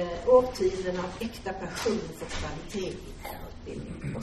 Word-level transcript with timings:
eh, 0.00 0.28
årtionden 0.28 0.98
av 0.98 1.10
äkta 1.20 1.52
passion 1.52 2.00
för 2.18 2.26
kvalitet 2.26 2.88
i 2.88 3.12
lärarutbildningen. 3.22 4.22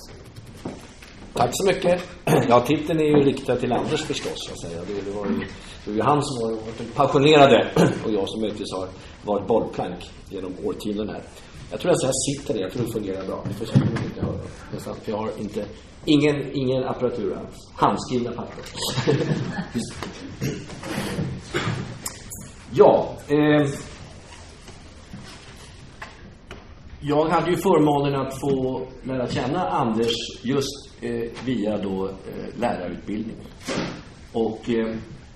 Tack 1.33 1.49
så 1.53 1.65
mycket. 1.65 2.01
Ja, 2.49 2.59
titeln 2.59 2.99
är 2.99 3.03
ju 3.03 3.15
riktad 3.15 3.55
till 3.55 3.73
Anders 3.73 4.03
förstås, 4.03 4.49
Jag 4.49 4.57
säger. 4.57 4.85
Det, 5.05 5.11
var 5.11 5.25
ju, 5.25 5.39
det 5.85 5.91
var 5.91 5.93
ju 5.93 6.01
han 6.01 6.23
som 6.23 6.41
var 6.41 6.57
den 6.77 6.87
passionerade 6.95 7.71
och 8.05 8.11
jag 8.11 8.29
som 8.29 8.41
möjligtvis 8.41 8.73
har 8.73 8.87
varit 9.23 9.47
bollplank 9.47 10.11
genom 10.29 10.53
årtionden 10.63 11.09
här. 11.09 11.23
Jag 11.71 11.79
tror 11.79 11.91
att 11.91 12.03
jag 12.03 12.11
sitter 12.15 12.53
ner, 12.53 12.61
jag 12.61 12.71
tror 12.71 12.85
det 12.85 12.91
fungerar 12.91 13.27
bra. 13.27 13.43
Ni 13.47 13.53
får 13.53 13.65
säkert 13.65 14.05
inte 14.05 14.21
hör. 14.21 14.39
För 14.79 15.11
jag 15.11 15.17
har 15.17 15.31
inte, 15.39 15.65
ingen, 16.05 16.51
ingen 16.53 16.83
apparatur 16.83 17.33
alls. 17.33 17.55
Handskrivna 17.75 18.31
papper. 18.31 18.63
ja, 22.73 23.17
eh, 23.27 23.69
jag 27.05 27.29
hade 27.29 27.51
ju 27.51 27.57
förmånen 27.57 28.15
att 28.15 28.39
få 28.39 28.81
lära 29.03 29.27
känna 29.27 29.69
Anders 29.69 30.13
just 30.41 30.89
eh, 31.01 31.45
via 31.45 31.77
då 31.77 32.07
eh, 32.07 32.59
lärarutbildningen. 32.59 33.45
Och 34.33 34.69
eh, 34.69 34.95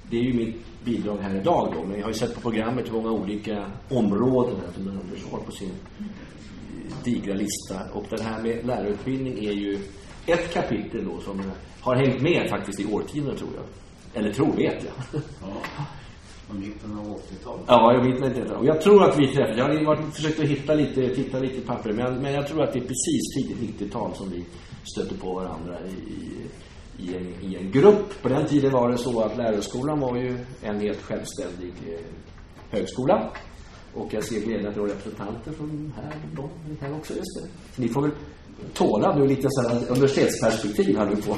det 0.10 0.18
är 0.18 0.24
ju 0.24 0.34
mitt 0.34 0.84
bidrag 0.84 1.18
här 1.18 1.36
idag 1.36 1.74
då, 1.76 1.84
men 1.84 1.98
jag 1.98 2.04
har 2.04 2.12
ju 2.12 2.18
sett 2.18 2.36
på 2.36 2.42
programmet 2.42 2.88
hur 2.88 2.94
många 2.94 3.12
olika 3.12 3.72
områden 3.90 4.56
här 4.66 4.74
som 4.74 4.88
Anders 4.88 5.32
har 5.32 5.40
på 5.40 5.52
sin 5.52 5.72
eh, 6.00 6.06
digra 7.04 7.34
lista. 7.34 7.82
Och 7.94 8.06
det 8.10 8.24
här 8.24 8.42
med 8.42 8.66
lärarutbildning 8.66 9.46
är 9.46 9.54
ju 9.54 9.80
ett 10.26 10.54
kapitel 10.54 11.06
då 11.06 11.20
som 11.20 11.52
har 11.82 11.96
hängt 11.96 12.22
med 12.22 12.50
faktiskt 12.50 12.80
i 12.80 12.94
årtionden 12.94 13.38
tror 13.38 13.50
jag. 13.56 13.66
Eller 14.22 14.34
tror, 14.34 14.56
vet 14.56 14.84
jag. 14.84 15.22
Ja. 15.42 15.84
Från 16.48 16.60
mitten 16.60 17.00
av 17.00 17.06
80-talet. 17.06 17.66
Ja, 17.68 17.94
jag 17.94 18.04
vet 18.04 18.38
inte. 18.38 18.56
Och 18.56 18.66
jag 18.66 18.82
tror 18.82 19.04
att 19.04 19.20
vi 19.20 19.28
träffades. 19.28 19.58
Jag 19.58 19.86
har 19.86 20.12
försökt 20.12 20.40
att 20.40 20.46
hitta 20.46 20.74
lite, 20.74 21.16
titta 21.16 21.40
lite 21.40 21.58
i 21.58 21.62
papper. 21.62 21.94
Men, 21.94 22.22
men 22.22 22.34
jag 22.34 22.48
tror 22.48 22.64
att 22.64 22.74
det 22.74 22.80
är 22.80 22.88
precis 22.88 23.22
tidigt 23.36 23.80
90-tal 23.80 24.16
som 24.16 24.30
vi 24.30 24.46
stötte 24.84 25.16
på 25.18 25.34
varandra 25.34 25.78
i, 25.88 27.04
i, 27.04 27.16
en, 27.16 27.52
i 27.52 27.56
en 27.56 27.72
grupp. 27.72 28.22
På 28.22 28.30
den 28.30 28.46
tiden 28.48 28.72
var 28.72 28.92
det 28.92 28.98
så 28.98 29.22
att 29.22 29.38
lärarskolan 29.38 30.00
var 30.00 30.18
ju 30.18 30.38
en 30.62 30.80
helt 30.80 31.02
självständig 31.02 31.74
eh, 31.88 32.00
högskola. 32.72 33.32
Och 33.94 34.14
jag 34.14 34.24
ser 34.24 34.42
glädjande 34.42 34.70
att 34.70 34.76
det 34.76 34.82
var 34.82 34.88
representanter 34.88 35.52
från 35.52 35.94
här, 35.96 36.14
de, 36.36 36.50
här 36.82 36.96
också. 36.96 37.14
Just 37.14 37.40
det. 37.42 37.82
Ni 37.82 37.88
får 37.88 38.02
väl 38.02 38.12
tåla 38.74 39.16
nu 39.16 39.28
lite 39.28 39.48
så 39.50 39.70
här 39.70 39.92
universitetsperspektiv 39.92 40.98
här 40.98 41.06
nu 41.06 41.16
på 41.16 41.38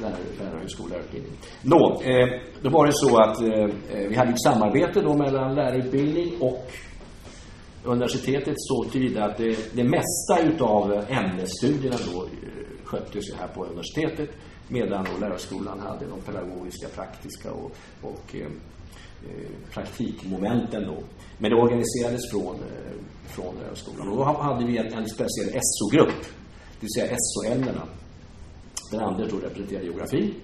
lärarhögskoleutbildning. 0.00 1.32
Nå, 1.62 2.02
eh, 2.02 2.40
då 2.62 2.70
var 2.70 2.86
det 2.86 2.92
så 2.92 3.16
att 3.16 3.40
eh, 3.40 3.98
eh, 3.98 4.08
vi 4.08 4.14
hade 4.14 4.30
ett 4.30 4.42
samarbete 4.42 5.00
då 5.00 5.14
mellan 5.16 5.54
lärarutbildning 5.54 6.40
och 6.40 6.72
universitetet 7.84 8.54
så 8.56 8.84
tillvida 8.84 9.24
att 9.24 9.36
det, 9.36 9.74
det 9.74 9.84
mesta 9.84 10.40
utav 10.42 11.04
ämnesstudierna 11.08 11.96
då 12.12 12.22
eh, 12.22 12.28
sköttes 12.84 13.24
här 13.38 13.48
på 13.48 13.64
universitetet 13.64 14.30
medan 14.68 15.04
då 15.04 15.20
lärarskolan 15.20 15.80
hade 15.80 16.06
de 16.06 16.20
pedagogiska, 16.20 16.88
praktiska 16.88 17.52
och, 17.52 17.70
och 18.02 18.34
eh 18.34 18.48
Eh, 19.28 19.72
praktikmomenten 19.74 20.82
då. 20.86 20.96
Men 21.38 21.50
det 21.50 21.56
organiserades 21.56 22.30
från, 22.30 22.54
eh, 22.54 22.92
från 23.26 23.56
eh, 23.56 23.62
lärarskolan. 23.62 24.08
Och 24.08 24.16
då 24.16 24.24
hade 24.24 24.66
vi 24.66 24.78
en, 24.78 24.86
en 24.86 25.08
speciell 25.08 25.60
SO-grupp, 25.62 26.22
det 26.80 26.80
vill 26.80 26.90
säga 26.96 27.16
SO-ämnena. 27.18 27.82
Den 28.90 29.00
andra 29.00 29.26
då 29.26 29.36
representerade 29.36 29.86
geografi. 29.86 30.34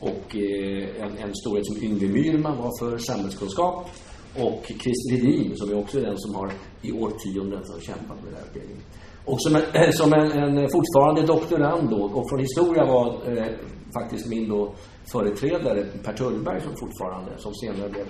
Och 0.00 0.36
en, 0.36 1.18
en 1.18 1.34
storhet 1.34 1.66
som 1.66 1.82
Yngve 1.82 2.08
Myrman 2.08 2.56
var 2.56 2.78
för 2.78 2.98
samhällskunskap. 2.98 3.90
Och 4.36 4.64
Christer 4.66 5.10
Hedin, 5.10 5.52
som 5.56 5.70
är 5.70 5.78
också 5.78 6.00
den 6.00 6.18
som 6.18 6.34
har 6.34 6.52
i 6.82 6.92
årtionden 6.92 7.58
har 7.72 7.80
kämpat 7.80 8.24
med 8.24 8.32
lärarutbildningen. 8.32 8.82
Och 9.24 9.42
som, 9.42 9.56
en, 9.56 9.92
som 9.92 10.12
en, 10.12 10.30
en, 10.32 10.68
fortfarande 10.70 11.22
doktorand 11.22 11.90
då, 11.90 12.02
och 12.02 12.28
från 12.30 12.40
historia 12.40 12.84
var 12.84 13.38
eh, 13.38 13.46
faktiskt 13.92 14.26
min 14.26 14.48
då 14.48 14.74
företrädare 15.12 15.84
Per 16.04 16.12
Tullberg 16.12 16.60
som 16.60 16.76
fortfarande, 16.76 17.32
som 17.38 17.54
senare 17.54 17.88
blev 17.88 18.06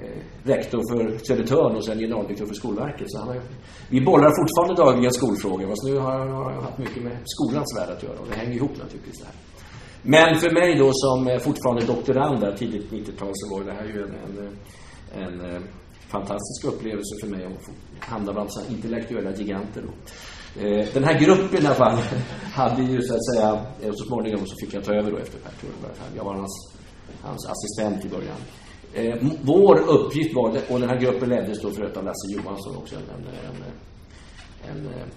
eh, 0.00 0.20
rektor 0.42 0.80
för 0.90 1.18
Södertörn 1.18 1.76
och 1.76 1.84
sen 1.84 1.98
generaldirektör 1.98 2.46
för 2.46 2.54
Skolverket. 2.54 3.06
Så 3.10 3.18
han 3.18 3.28
har, 3.28 3.40
vi 3.90 4.00
bollar 4.00 4.30
fortfarande 4.40 4.82
dagligen 4.82 5.12
skolfrågor, 5.12 5.66
fast 5.68 5.84
nu 5.84 5.96
har 5.98 6.26
jag 6.26 6.62
haft 6.62 6.78
mycket 6.78 7.02
med 7.02 7.16
skolans 7.24 7.78
värld 7.78 7.90
att 7.96 8.02
göra 8.02 8.18
och 8.18 8.28
det 8.30 8.34
hänger 8.34 8.54
ihop 8.54 8.76
naturligtvis 8.78 9.20
där. 9.20 9.32
Men 10.02 10.38
för 10.38 10.50
mig 10.50 10.78
då 10.78 10.90
som 10.92 11.28
eh, 11.28 11.38
fortfarande 11.38 11.86
doktorand 11.86 12.40
där 12.40 12.52
tidigt 12.56 12.90
90-tal 12.90 13.30
så 13.32 13.56
var 13.56 13.64
det 13.64 13.72
här 13.72 13.84
ju 13.84 14.02
en, 14.02 14.14
en, 14.24 14.46
eh, 14.46 15.26
en, 15.26 15.54
eh, 15.54 15.62
fantastisk 16.08 16.64
upplevelse 16.64 17.14
för 17.20 17.28
mig 17.28 17.44
att 17.46 17.64
få 17.64 17.72
hamna 18.00 18.32
bland 18.32 18.52
så 18.52 18.60
intellektuella 18.72 19.30
giganter 19.32 19.82
då. 19.82 19.92
Eh, 20.60 20.86
den 20.94 21.04
här 21.04 21.20
gruppen 21.20 21.62
i 21.62 21.66
alla 21.66 21.74
fall 21.74 21.98
hade 22.52 22.82
ju 22.82 23.02
så 23.02 23.14
att 23.14 23.26
säga, 23.26 23.66
eh, 23.82 23.92
så 23.92 24.04
småningom 24.04 24.46
så 24.46 24.56
fick 24.60 24.74
jag 24.74 24.84
ta 24.84 24.94
över 24.94 25.10
då 25.10 25.18
efter 25.18 25.38
Per 25.38 25.52
Tullberg. 25.60 25.92
Jag 26.16 26.24
var 26.24 26.34
hans, 26.34 26.74
hans 27.22 27.46
assistent 27.46 28.04
i 28.04 28.08
början. 28.08 28.36
Eh, 28.94 29.28
vår 29.42 29.80
uppgift 29.80 30.34
var, 30.34 30.48
och 30.70 30.80
den 30.80 30.88
här 30.88 31.00
gruppen 31.00 31.28
leddes 31.28 31.60
då 31.62 31.70
förut 31.70 31.96
av 31.96 32.04
Lasse 32.04 32.32
Johansson 32.32 32.76
också, 32.76 32.96
en, 32.96 33.02
en, 33.02 33.64
en, 34.70 34.86
en 34.86 35.10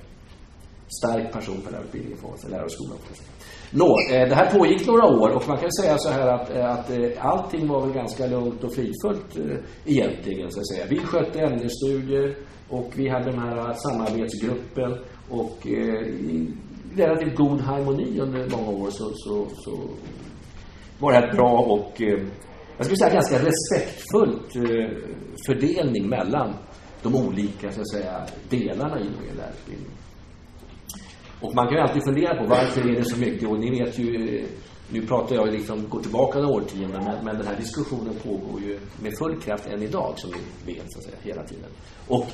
stark 1.01 1.33
person 1.33 1.61
på 1.61 1.71
lärarutbildningen 1.71 2.17
för 2.17 2.49
lärarskolan. 2.49 2.97
Nå, 3.71 3.97
det 4.09 4.35
här 4.35 4.51
pågick 4.51 4.87
några 4.87 5.05
år 5.05 5.29
och 5.35 5.47
man 5.47 5.57
kan 5.57 5.71
säga 5.71 5.97
så 5.97 6.09
här 6.09 6.27
att, 6.27 6.49
att 6.51 7.17
allting 7.17 7.67
var 7.67 7.81
väl 7.81 7.93
ganska 7.93 8.27
lugnt 8.27 8.63
och 8.63 8.73
fridfullt 8.73 9.37
egentligen 9.85 10.51
så 10.51 10.59
att 10.59 10.67
säga. 10.67 10.85
Vi 10.89 10.99
skötte 10.99 11.39
ämnesstudier 11.39 12.35
och 12.69 12.93
vi 12.95 13.09
hade 13.09 13.31
den 13.31 13.39
här 13.39 13.73
samarbetsgruppen 13.73 14.97
och 15.29 15.67
eh, 15.67 16.07
i 16.07 16.53
relativt 16.95 17.35
god 17.35 17.61
harmoni 17.61 18.19
under 18.19 18.49
många 18.49 18.69
år 18.69 18.89
så, 18.89 19.11
så, 19.13 19.47
så 19.55 19.79
var 20.99 21.11
det 21.11 21.17
här 21.17 21.33
bra 21.33 21.59
och 21.59 22.01
eh, 22.01 22.19
jag 22.77 22.85
skulle 22.85 22.97
säga 22.97 23.13
ganska 23.13 23.35
respektfullt 23.35 24.55
eh, 24.55 24.97
fördelning 25.45 26.09
mellan 26.09 26.53
de 27.03 27.15
olika 27.15 27.71
så 27.71 27.81
att 27.81 27.89
säga, 27.89 28.25
delarna 28.49 28.99
inom 28.99 29.23
en 29.31 29.37
lärarutbildning. 29.37 29.91
Och 31.41 31.55
man 31.55 31.67
kan 31.67 31.75
ju 31.75 31.81
alltid 31.81 32.03
fundera 32.03 32.35
på 32.35 32.49
varför 32.49 32.89
är 32.89 32.95
det 32.95 33.05
så 33.05 33.17
mycket 33.17 33.49
och 33.49 33.59
ni 33.59 33.69
vet 33.79 33.99
ju 33.99 34.39
eh, 34.39 34.45
nu 34.91 35.01
pratar 35.01 35.35
jag 35.35 35.51
liksom, 35.51 35.89
går 35.89 36.01
tillbaka 36.01 36.39
några 36.39 36.55
årtionden, 36.55 37.03
men, 37.03 37.25
men 37.25 37.37
den 37.37 37.47
här 37.47 37.55
diskussionen 37.55 38.13
pågår 38.23 38.61
ju 38.61 38.79
med 39.01 39.17
full 39.17 39.41
kraft 39.41 39.67
än 39.67 39.83
idag, 39.83 40.13
som 40.17 40.31
vi 40.65 40.73
vet, 40.73 40.83
så 40.87 40.99
att 40.99 41.05
säga, 41.05 41.17
hela 41.21 41.43
tiden. 41.43 41.69
Och 42.07 42.25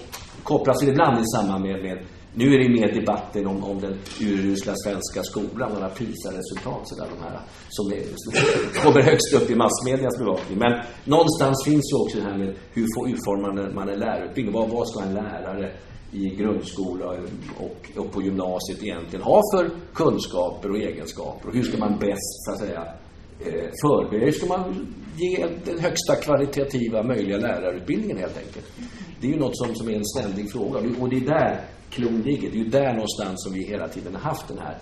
kopplas 0.43 0.83
ibland 0.83 1.19
i 1.19 1.23
samband 1.25 1.63
med, 1.63 1.83
med 1.83 2.05
nu 2.35 2.53
är 2.53 2.59
det 2.59 2.69
mer 2.69 2.99
debatten 2.99 3.47
om, 3.47 3.63
om 3.63 3.79
den 3.79 3.97
urusla 4.21 4.73
svenska 4.75 5.23
skolan, 5.23 5.73
några 5.73 5.89
PISA-resultat, 5.89 6.81
sådär, 6.83 7.07
de 7.15 7.23
här 7.23 7.39
som, 7.69 7.91
är, 7.91 8.03
som 8.15 8.33
kommer 8.83 9.01
högst 9.01 9.33
upp 9.33 9.51
i 9.51 9.55
massmedias 9.55 10.17
bevakning. 10.17 10.57
Men 10.59 10.73
någonstans 11.05 11.65
finns 11.65 11.91
ju 11.91 11.95
också 12.03 12.17
det 12.17 12.23
här 12.23 12.37
med 12.37 12.55
hur 12.73 12.87
får 12.95 13.09
utformar 13.09 13.73
man 13.73 13.89
en 13.89 13.99
lärarutbildning? 13.99 14.55
Vad, 14.55 14.69
vad 14.69 14.87
ska 14.87 15.01
en 15.03 15.13
lärare 15.13 15.71
i 16.11 16.35
grundskola 16.35 17.05
och, 17.57 17.89
och 17.95 18.11
på 18.11 18.21
gymnasiet 18.21 18.83
egentligen 18.83 19.23
ha 19.23 19.41
för 19.53 19.69
kunskaper 19.93 20.71
och 20.71 20.77
egenskaper? 20.77 21.47
Och 21.49 21.55
hur 21.55 21.63
ska 21.63 21.77
man 21.77 21.99
bäst, 21.99 22.45
så 22.45 22.51
att 22.51 22.59
säga, 22.59 22.83
eh, 23.39 23.69
förbereda? 23.81 24.25
Hur 24.25 24.31
ska 24.31 24.45
man 24.47 24.87
ge 25.17 25.47
den 25.65 25.79
högsta 25.79 26.15
kvalitativa 26.15 27.03
möjliga 27.03 27.37
lärarutbildningen 27.37 28.17
helt 28.17 28.37
enkelt? 28.37 28.65
Det 29.21 29.27
är 29.27 29.31
ju 29.31 29.39
något 29.39 29.57
som, 29.57 29.75
som 29.75 29.89
är 29.89 29.93
en 29.93 30.05
ständig 30.05 30.51
fråga. 30.51 30.79
Och 30.99 31.09
det 31.09 31.15
är 31.15 31.21
där 31.21 31.61
klon 31.89 32.21
ligger. 32.21 32.51
Det 32.51 32.57
är 32.57 32.63
ju 32.63 32.69
där 32.69 32.93
någonstans 32.93 33.43
som 33.43 33.53
vi 33.53 33.63
hela 33.63 33.87
tiden 33.87 34.15
har 34.15 34.21
haft 34.21 34.47
den 34.47 34.57
här 34.57 34.77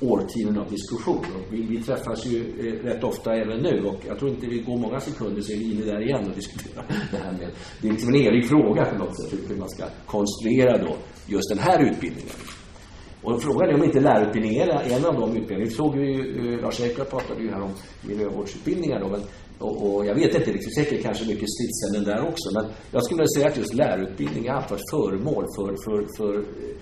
årtionden 0.00 0.58
av 0.58 0.70
diskussion. 0.70 1.18
Och 1.18 1.54
vi, 1.54 1.62
vi 1.62 1.82
träffas 1.82 2.26
ju 2.26 2.38
eh, 2.38 2.84
rätt 2.84 3.04
ofta 3.04 3.34
även 3.34 3.58
nu 3.62 3.84
och 3.84 4.00
jag 4.08 4.18
tror 4.18 4.30
inte 4.30 4.46
vi 4.46 4.58
går 4.58 4.78
många 4.78 5.00
sekunder 5.00 5.42
så 5.42 5.52
är 5.52 5.56
vi 5.56 5.72
inne 5.72 5.84
där 5.84 6.00
igen 6.00 6.28
och 6.28 6.34
diskuterar 6.34 6.84
det 7.10 7.16
här 7.16 7.32
med, 7.32 7.50
det 7.82 7.88
är 7.88 7.92
liksom 7.92 8.14
en 8.14 8.20
evig 8.20 8.48
fråga 8.48 8.84
på 8.84 8.98
något 8.98 9.16
sätt 9.16 9.40
hur 9.48 9.56
man 9.56 9.68
ska 9.68 9.84
konstruera 10.06 10.78
då 10.78 10.96
just 11.26 11.48
den 11.48 11.58
här 11.58 11.90
utbildningen. 11.90 12.34
Och 13.22 13.42
frågan 13.42 13.68
är 13.68 13.74
om 13.74 13.84
inte 13.84 14.00
lärarutbildningen 14.00 14.68
är 14.68 14.96
en 14.96 15.06
av 15.06 15.14
de 15.14 15.30
utbildningarna. 15.30 15.64
Vi 15.64 15.70
såg 15.70 15.96
ju, 15.96 16.54
eh, 16.54 16.60
Lars 16.60 16.80
Ekblad 16.80 17.10
pratade 17.10 17.42
ju 17.42 17.50
här 17.50 17.62
om 17.62 17.70
miljövårdsutbildningar 18.02 19.00
då, 19.00 19.08
men 19.08 19.20
och, 19.60 19.94
och, 19.94 20.06
jag 20.06 20.14
vet 20.14 20.34
inte 20.34 20.52
riktigt, 20.52 20.74
säkert 20.74 21.02
kanske 21.02 21.24
mycket 21.26 21.48
stridsämnen 21.50 22.04
där 22.10 22.28
också. 22.28 22.48
Men 22.54 22.64
jag 22.90 23.04
skulle 23.04 23.18
vilja 23.18 23.34
säga 23.36 23.48
att 23.48 23.56
just 23.56 23.74
lärarutbildning 23.74 24.48
har 24.48 24.56
alltid 24.56 24.70
varit 24.70 24.90
föremål 24.90 25.44
för, 25.56 25.70
för, 25.84 25.98
för 26.16 26.34
eh, 26.38 26.76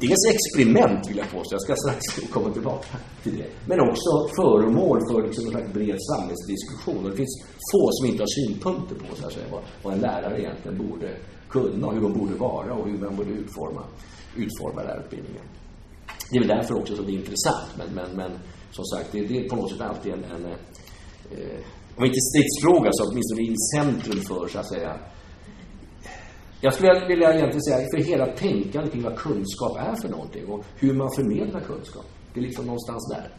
dels 0.00 0.24
experiment 0.34 1.10
vill 1.10 1.16
jag 1.16 1.30
påstå, 1.30 1.54
jag 1.54 1.62
ska 1.62 1.74
strax 1.76 2.30
komma 2.34 2.50
tillbaka 2.52 2.96
till 3.22 3.36
det. 3.36 3.50
Men 3.66 3.80
också 3.80 4.10
föremål 4.40 4.98
för 5.10 5.26
liksom 5.26 5.44
en 5.44 5.50
slags 5.50 5.72
bred 5.72 5.98
samhällsdiskussion. 6.10 7.04
Och 7.04 7.10
det 7.10 7.16
finns 7.16 7.34
få 7.72 7.82
som 7.92 8.06
inte 8.10 8.22
har 8.22 8.32
synpunkter 8.38 8.94
på 8.94 9.16
så 9.16 9.26
att 9.26 9.32
säga, 9.32 9.46
vad, 9.52 9.62
vad 9.82 9.94
en 9.94 10.00
lärare 10.00 10.40
egentligen 10.40 10.78
borde 10.78 11.08
kunna, 11.48 11.86
och 11.86 11.94
hur 11.94 12.00
de 12.00 12.12
borde 12.12 12.34
vara 12.34 12.74
och 12.74 12.88
hur 12.88 12.98
man 12.98 13.16
borde 13.16 13.30
utforma, 13.30 13.82
utforma 14.36 14.82
lärarutbildningen. 14.82 15.44
Det 16.30 16.36
är 16.36 16.40
väl 16.40 16.56
därför 16.56 16.74
också 16.74 16.96
som 16.96 17.06
det 17.06 17.12
är 17.12 17.20
intressant, 17.24 17.70
men, 17.78 17.88
men, 17.94 18.16
men 18.16 18.30
som 18.70 18.84
sagt, 18.84 19.12
det, 19.12 19.20
det 19.20 19.38
är 19.38 19.48
på 19.48 19.56
något 19.56 19.70
sätt 19.70 19.80
alltid 19.80 20.12
en, 20.12 20.24
en 20.24 20.44
eh, 20.44 20.56
eh, 21.32 21.60
om 21.96 22.04
inte 22.04 22.20
stridsfråga 22.30 22.90
så 22.92 23.02
åtminstone 23.10 23.42
i 23.42 23.54
centrum 23.74 24.20
för 24.28 24.48
så 24.48 24.58
att 24.58 24.68
säga 24.74 24.92
jag 26.60 26.74
skulle 26.74 27.06
vilja 27.08 27.34
egentligen 27.34 27.62
säga 27.62 27.78
för 27.94 28.10
hela 28.10 28.26
tänkandet 28.26 28.92
kring 28.92 29.02
vad 29.02 29.16
kunskap 29.16 29.76
är 29.76 29.94
för 30.02 30.08
någonting 30.08 30.46
och 30.46 30.64
hur 30.76 30.94
man 30.94 31.10
förmedlar 31.16 31.60
kunskap. 31.60 32.04
Det 32.34 32.40
är 32.40 32.44
liksom 32.44 32.64
någonstans 32.66 33.14
där. 33.14 33.30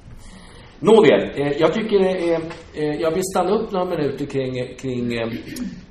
Nåväl, 0.80 1.42
eh, 1.42 1.52
jag 1.58 1.74
tycker 1.74 2.00
eh, 2.00 2.40
eh 2.74 3.02
jag 3.02 3.12
vill 3.12 3.24
stanna 3.24 3.52
upp 3.52 3.72
några 3.72 3.86
minuter 3.86 4.26
kring, 4.26 4.54
kring, 4.78 5.14
eh, 5.14 5.30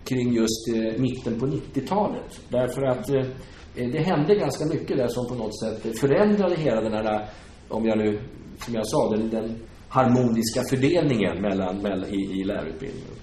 kring 0.05 0.33
just 0.33 0.69
eh, 0.75 1.01
mitten 1.01 1.41
på 1.41 1.47
90-talet. 1.47 2.41
Därför 2.49 2.83
att 2.83 3.09
eh, 3.09 3.89
det 3.93 3.99
hände 3.99 4.35
ganska 4.35 4.65
mycket 4.67 4.97
där 4.97 5.09
som 5.09 5.29
på 5.29 5.35
något 5.35 5.61
sätt 5.61 5.99
förändrade 5.99 6.57
hela 6.57 6.81
den 6.81 6.93
här, 6.93 7.29
om 7.69 7.87
jag 7.87 7.99
nu, 7.99 8.21
som 8.59 8.75
jag 8.75 8.87
sa, 8.87 9.11
den, 9.11 9.31
den 9.31 9.57
harmoniska 9.97 10.61
fördelningen 10.71 11.43
mellan, 11.43 11.77
mellan, 11.83 12.09
i, 12.09 12.41
i 12.41 12.45
lärarutbildningen. 12.45 13.17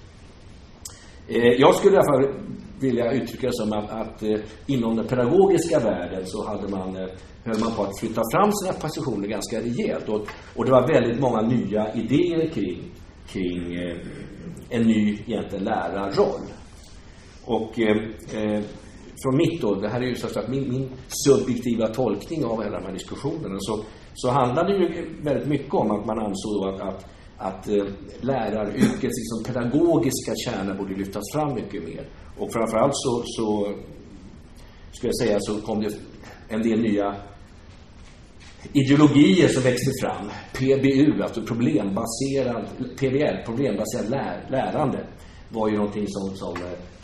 Eh, 1.28 1.60
jag 1.64 1.74
skulle 1.74 1.94
i 1.94 1.98
alla 1.98 2.12
fall 2.12 2.34
vilja 2.80 3.12
uttrycka 3.12 3.46
det 3.46 3.52
som 3.52 3.72
att, 3.72 3.90
att 3.90 4.22
eh, 4.22 4.40
inom 4.66 4.96
den 4.96 5.06
pedagogiska 5.06 5.78
världen 5.78 6.22
så 6.26 6.46
hade 6.46 6.68
man, 6.68 6.96
eh, 6.96 7.08
höll 7.44 7.60
man 7.60 7.72
på 7.76 7.82
att 7.82 7.98
flytta 8.00 8.22
fram 8.32 8.52
sina 8.52 8.72
positioner 8.72 9.28
ganska 9.28 9.60
rejält. 9.60 10.08
Och, 10.08 10.26
och 10.56 10.64
det 10.64 10.70
var 10.70 10.88
väldigt 10.88 11.20
många 11.20 11.40
nya 11.42 11.94
idéer 11.94 12.48
kring, 12.48 12.82
kring 13.28 13.74
eh, 13.74 13.96
en 14.70 14.82
ny 14.82 15.18
egentligen 15.26 15.64
lärarroll. 15.64 16.44
Och 17.44 17.80
eh, 17.80 17.96
eh, 18.38 18.62
från 19.22 19.36
mitt 19.36 19.60
då, 19.60 19.74
det 19.74 19.88
här 19.88 20.00
är 20.00 20.06
ju 20.06 20.14
så 20.14 20.38
att 20.38 20.48
min, 20.48 20.72
min 20.72 20.90
subjektiva 21.08 21.86
tolkning 21.86 22.44
av 22.44 22.62
hela 22.62 22.78
de 22.80 22.86
här 22.86 22.92
diskussionerna, 22.92 23.56
så, 23.58 23.84
så 24.14 24.30
handlade 24.30 24.72
det 24.72 24.78
ju 24.78 25.06
väldigt 25.22 25.48
mycket 25.48 25.74
om 25.74 25.90
att 25.90 26.06
man 26.06 26.18
ansåg 26.18 26.68
att, 26.68 26.80
att 26.80 27.14
att 27.38 27.68
eh, 27.68 27.84
läraryrkets 28.20 29.02
liksom, 29.02 29.44
pedagogiska 29.46 30.32
kärna 30.44 30.74
borde 30.74 30.94
lyftas 30.94 31.22
fram 31.34 31.54
mycket 31.54 31.84
mer. 31.84 32.08
Och 32.38 32.52
framförallt 32.52 32.92
så, 32.94 33.22
så 33.26 33.74
skulle 34.92 35.12
jag 35.12 35.26
säga 35.26 35.38
så 35.40 35.60
kom 35.60 35.80
det 35.80 35.94
en 36.48 36.62
del 36.62 36.80
nya 36.80 37.16
ideologier 38.72 39.48
som 39.48 39.62
växte 39.62 39.90
fram. 40.02 40.30
PBU, 40.52 41.22
alltså 41.22 41.42
problembaserad, 41.42 42.66
PBL, 42.98 43.44
problembaserad 43.44 44.10
lär, 44.10 44.46
lärande, 44.50 45.06
var 45.48 45.68
ju 45.68 45.76
någonting 45.76 46.04
som, 46.08 46.36
som 46.36 46.56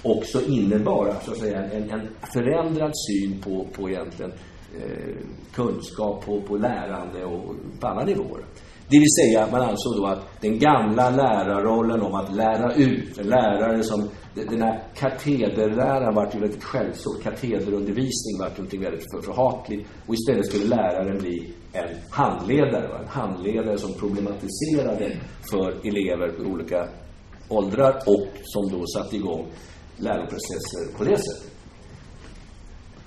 också 0.02 0.42
innebar 0.48 1.16
så 1.24 1.30
att 1.30 1.38
säga, 1.38 1.64
en, 1.64 1.90
en 1.90 2.08
förändrad 2.32 2.92
syn 3.08 3.40
på, 3.40 3.66
på 3.76 3.90
egentligen 3.90 4.32
Eh, 4.76 5.16
kunskap, 5.54 6.24
på, 6.24 6.40
på 6.40 6.56
lärande 6.56 7.24
och 7.24 7.54
på 7.80 7.86
alla 7.86 8.04
nivåer. 8.04 8.44
Det 8.88 8.98
vill 8.98 9.14
säga, 9.20 9.48
man 9.52 9.60
ansåg 9.60 9.96
då 9.96 10.06
att 10.06 10.40
den 10.40 10.58
gamla 10.58 11.10
lärarrollen 11.10 12.02
om 12.02 12.14
att 12.14 12.34
lära 12.34 12.74
ut, 12.74 13.18
en 13.18 13.28
lärare 13.28 13.82
som, 13.82 14.08
den 14.34 14.62
här 14.62 14.82
katederläraren 14.94 16.14
vart 16.14 16.34
ju 16.34 16.40
väldigt 16.40 16.64
skällsord, 16.64 17.22
katederundervisning 17.22 18.38
vart 18.38 18.58
någonting 18.58 18.80
väldigt 18.80 19.24
förhatligt 19.24 19.88
och 20.06 20.14
istället 20.14 20.46
skulle 20.46 20.64
läraren 20.64 21.18
bli 21.18 21.54
en 21.72 21.88
handledare, 22.10 22.98
en 22.98 23.08
handledare 23.08 23.78
som 23.78 23.94
problematiserade 23.94 25.16
för 25.50 25.86
elever 25.88 26.28
på 26.28 26.42
olika 26.50 26.88
åldrar 27.48 27.94
och 28.06 28.28
som 28.42 28.78
då 28.78 28.86
satte 28.86 29.16
igång 29.16 29.46
läroprocesser 29.96 30.98
på 30.98 31.04
det 31.04 31.16
sättet. 31.16 31.49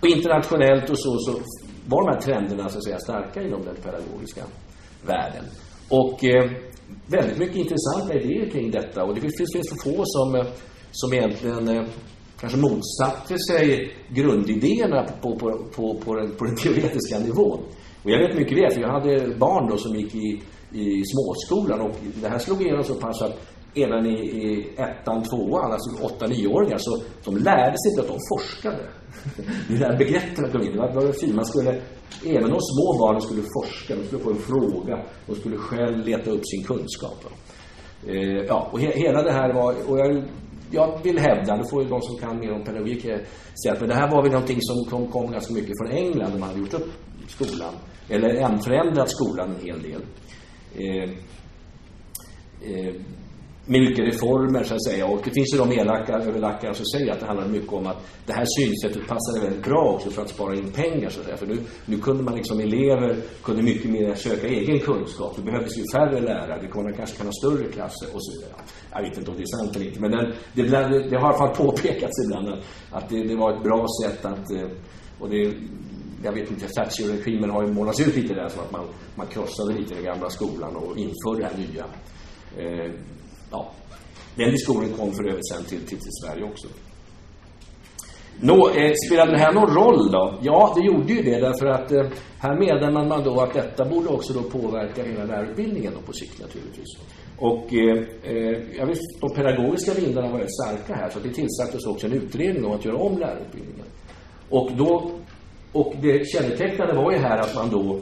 Och 0.03 0.09
internationellt 0.09 0.89
och 0.89 0.99
så, 0.99 1.17
så 1.17 1.31
var 1.87 2.05
de 2.05 2.13
här 2.13 2.21
trenderna 2.21 2.69
så 2.69 2.77
att 2.77 2.83
säga 2.83 2.99
starka 2.99 3.41
inom 3.41 3.65
den 3.65 3.75
pedagogiska 3.75 4.43
världen. 5.05 5.45
Och 5.89 6.23
eh, 6.23 6.51
väldigt 7.07 7.37
mycket 7.37 7.55
intressanta 7.55 8.13
idéer 8.13 8.49
kring 8.49 8.71
detta. 8.71 9.03
Och 9.03 9.15
det 9.15 9.21
finns, 9.21 9.35
finns 9.53 9.69
för 9.69 9.89
få 9.89 10.03
som, 10.05 10.35
eh, 10.35 10.45
som 10.91 11.13
egentligen 11.13 11.67
eh, 11.67 11.83
kanske 12.39 12.57
motsatte 12.59 13.35
sig 13.49 13.91
grundidéerna 14.09 15.03
på, 15.21 15.35
på, 15.35 15.65
på, 15.75 15.99
på, 16.05 16.15
den, 16.15 16.35
på 16.35 16.45
den 16.45 16.55
teoretiska 16.55 17.19
nivån. 17.19 17.59
Och 18.03 18.11
jag 18.11 18.27
vet 18.27 18.37
mycket 18.37 18.57
väl, 18.57 18.71
för 18.71 18.81
jag 18.81 18.91
hade 18.91 19.35
barn 19.37 19.69
då 19.69 19.77
som 19.77 19.95
gick 19.95 20.15
i, 20.15 20.41
i 20.71 21.03
småskolan 21.05 21.81
och 21.81 21.95
det 22.21 22.27
här 22.27 22.39
slog 22.39 22.61
igenom 22.61 22.83
så 22.83 22.95
pass 22.95 23.21
att 23.21 23.52
även 23.75 24.05
i, 24.05 24.15
i 24.15 24.69
ettan, 24.77 25.23
tvåan, 25.23 25.71
alltså 25.71 26.05
åtta, 26.05 26.27
nioåringar, 26.27 26.77
så 26.77 27.03
de 27.25 27.37
lärde 27.37 27.77
sig 27.77 27.91
inte 27.91 28.01
att 28.01 28.07
de 28.07 28.19
forskade. 28.33 28.85
Det 29.69 29.77
där 29.77 29.97
begreppet 29.97 30.51
kom 30.51 30.61
in. 30.61 30.71
Det 30.71 30.77
var, 30.77 31.11
fint. 31.11 31.35
Man 31.35 31.45
skulle 31.45 31.81
Även 32.25 32.49
de 32.49 32.59
små 32.61 32.97
barnen 32.99 33.21
skulle 33.21 33.41
forska, 33.41 33.95
de 33.95 34.03
skulle 34.05 34.23
få 34.23 34.29
en 34.29 34.37
fråga, 34.37 35.05
de 35.25 35.35
skulle 35.35 35.57
själv 35.57 36.05
leta 36.05 36.31
upp 36.31 36.41
sin 36.45 36.63
kunskap. 36.63 37.25
Eh, 38.07 38.45
ja, 38.47 38.69
och 38.71 38.79
he 38.79 38.91
hela 38.95 39.23
det 39.23 39.31
här 39.31 39.53
var, 39.53 39.91
och 39.91 39.99
jag, 39.99 40.23
jag 40.71 41.03
vill 41.03 41.19
hävda, 41.19 41.57
då 41.57 41.63
får 41.69 41.83
ju 41.83 41.89
de 41.89 42.01
som 42.01 42.17
kan 42.17 42.39
mer 42.39 42.51
om 42.51 42.63
pedagogik 42.63 43.05
eh, 43.05 43.19
säga 43.63 43.73
att 43.73 43.79
men 43.79 43.89
det 43.89 43.95
här 43.95 44.11
var 44.11 44.23
väl 44.23 44.31
någonting 44.31 44.57
som 44.61 44.85
kom, 44.89 45.11
kom 45.11 45.31
ganska 45.31 45.53
mycket 45.53 45.73
från 45.79 45.91
England, 45.91 46.31
de 46.31 46.39
man 46.39 46.49
hade 46.49 46.59
gjort 46.59 46.73
upp 46.73 46.89
skolan, 47.27 47.73
eller 48.09 48.57
förändrat 48.57 49.09
skolan 49.09 49.49
en 49.49 49.65
hel 49.65 49.81
del. 49.81 50.01
Eh, 50.75 51.09
eh, 52.71 52.93
med 53.65 53.81
mycket 53.81 54.05
reformer 54.05 54.63
så 54.63 54.75
att 54.75 54.83
säga. 54.83 55.05
Och 55.07 55.21
det 55.23 55.31
finns 55.31 55.53
ju 55.53 55.57
de 55.57 55.71
elaka 55.71 56.13
överlackare 56.13 56.73
som 56.73 56.85
säger 56.85 57.11
att 57.11 57.19
det 57.19 57.25
handlar 57.25 57.47
mycket 57.47 57.73
om 57.73 57.87
att 57.87 57.97
det 58.25 58.33
här 58.33 58.45
synsättet 58.59 59.07
passade 59.07 59.39
väldigt 59.41 59.63
bra 59.63 59.93
också 59.95 60.09
för 60.09 60.21
att 60.21 60.29
spara 60.29 60.55
in 60.55 60.71
pengar 60.71 61.09
så 61.09 61.19
att 61.19 61.25
säga. 61.25 61.37
För 61.37 61.47
nu, 61.47 61.57
nu 61.85 61.97
kunde 61.97 62.23
man 62.23 62.35
liksom, 62.35 62.59
elever 62.59 63.15
kunde 63.43 63.63
mycket 63.63 63.91
mer 63.91 64.15
söka 64.15 64.47
egen 64.47 64.79
kunskap. 64.79 65.35
Det 65.35 65.41
behövdes 65.41 65.77
ju 65.77 65.83
färre 65.93 66.21
lärare, 66.21 66.61
det 66.61 66.67
kunde 66.67 66.93
kanske 66.93 67.17
kan 67.17 67.25
ha 67.25 67.33
större 67.33 67.71
klasser 67.71 68.07
och 68.13 68.25
så 68.25 68.31
vidare. 68.31 68.53
Jag 68.91 69.01
vet 69.01 69.17
inte 69.17 69.31
om 69.31 69.37
det 69.37 69.43
är 69.43 69.57
sant 69.57 69.75
eller 69.75 69.85
inte, 69.85 70.01
men 70.01 70.11
den, 70.11 70.33
det, 70.53 70.63
det, 70.63 71.09
det, 71.09 71.17
har 71.17 71.33
i 71.33 71.35
alla 71.35 71.37
fall 71.37 71.55
påpekats 71.55 72.25
ibland 72.25 72.49
att, 72.49 72.59
att 72.91 73.09
det, 73.09 73.23
det, 73.23 73.35
var 73.35 73.57
ett 73.57 73.63
bra 73.63 73.85
sätt 74.03 74.25
att, 74.25 74.51
eh, 74.51 74.67
och 75.19 75.29
det 75.29 75.53
jag 76.23 76.31
vet 76.31 76.51
inte, 76.51 76.67
Thatcher-regimen 76.67 77.49
har 77.49 77.63
ju 77.63 77.73
målats 77.73 77.99
ut 77.99 78.15
lite 78.15 78.33
där 78.33 78.49
som 78.49 78.61
att 78.63 78.71
man, 78.71 78.85
man 79.15 79.27
krossade 79.27 79.73
lite 79.73 79.93
den 79.95 80.03
gamla 80.03 80.29
skolan 80.29 80.75
och 80.75 80.97
införde 80.97 81.39
det 81.39 81.45
här 81.45 81.57
nya. 81.57 81.85
Eh, 82.57 82.91
Ja, 83.53 83.71
den 84.35 84.51
diskussionen 84.51 84.93
kom 84.93 85.11
för 85.13 85.23
övrigt 85.29 85.47
sen 85.47 85.63
till, 85.63 85.79
till, 85.79 85.97
till 85.97 86.11
Sverige 86.23 86.43
också. 86.43 86.67
Nå, 88.39 88.69
eh, 88.69 88.93
spelade 89.07 89.31
det 89.31 89.37
här 89.37 89.53
någon 89.53 89.75
roll 89.75 90.11
då? 90.11 90.39
Ja, 90.41 90.73
det 90.75 90.85
gjorde 90.85 91.13
ju 91.13 91.21
det 91.21 91.39
därför 91.39 91.65
att 91.65 91.91
eh, 91.91 92.05
här 92.39 92.55
menar 92.59 93.07
man 93.07 93.23
då 93.23 93.41
att 93.41 93.53
detta 93.53 93.85
borde 93.85 94.09
också 94.09 94.33
då 94.33 94.43
påverka 94.43 95.03
hela 95.03 95.25
lärarutbildningen 95.25 95.93
då 95.95 96.01
på 96.01 96.13
sikt 96.13 96.41
naturligtvis. 96.41 96.97
Och 97.37 97.73
eh, 97.73 98.03
eh 98.23 98.77
jag 98.77 98.85
vet, 98.87 98.99
de 99.21 99.33
pedagogiska 99.35 99.93
vindarna 99.93 100.27
var 100.27 100.37
väldigt 100.37 100.61
starka 100.61 100.95
här 100.95 101.09
så 101.09 101.19
det 101.19 101.29
tillsattes 101.29 101.85
också 101.85 102.07
en 102.07 102.13
utredning 102.13 102.65
om 102.65 102.71
att 102.71 102.85
göra 102.85 102.97
om 102.97 103.17
lärarutbildningen. 103.17 103.85
Och 104.49 104.71
då, 104.77 105.11
och 105.71 105.93
det 106.01 106.27
kännetecknande 106.27 106.93
var 106.93 107.11
ju 107.11 107.17
här 107.17 107.37
att 107.37 107.55
man 107.55 107.69
då 107.69 107.99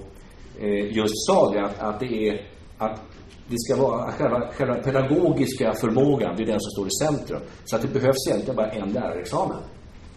eh, 0.59 0.97
just 0.97 1.25
sa 1.27 1.51
det 1.53 1.65
att, 1.65 1.79
att 1.79 1.99
det 1.99 2.27
är 2.27 2.41
att 2.81 3.01
det 3.47 3.59
ska 3.59 3.81
vara 3.81 4.11
själva, 4.11 4.51
själva 4.51 4.75
pedagogiska 4.75 5.73
förmågan, 5.73 6.35
det 6.37 6.43
är 6.43 6.47
den 6.47 6.59
som 6.59 6.71
står 6.71 6.87
i 6.87 6.91
centrum. 7.05 7.41
Så 7.65 7.75
att 7.75 7.81
det 7.81 7.87
behövs 7.87 8.27
egentligen 8.27 8.55
bara 8.55 8.71
en 8.71 8.89
lärarexamen. 8.93 9.57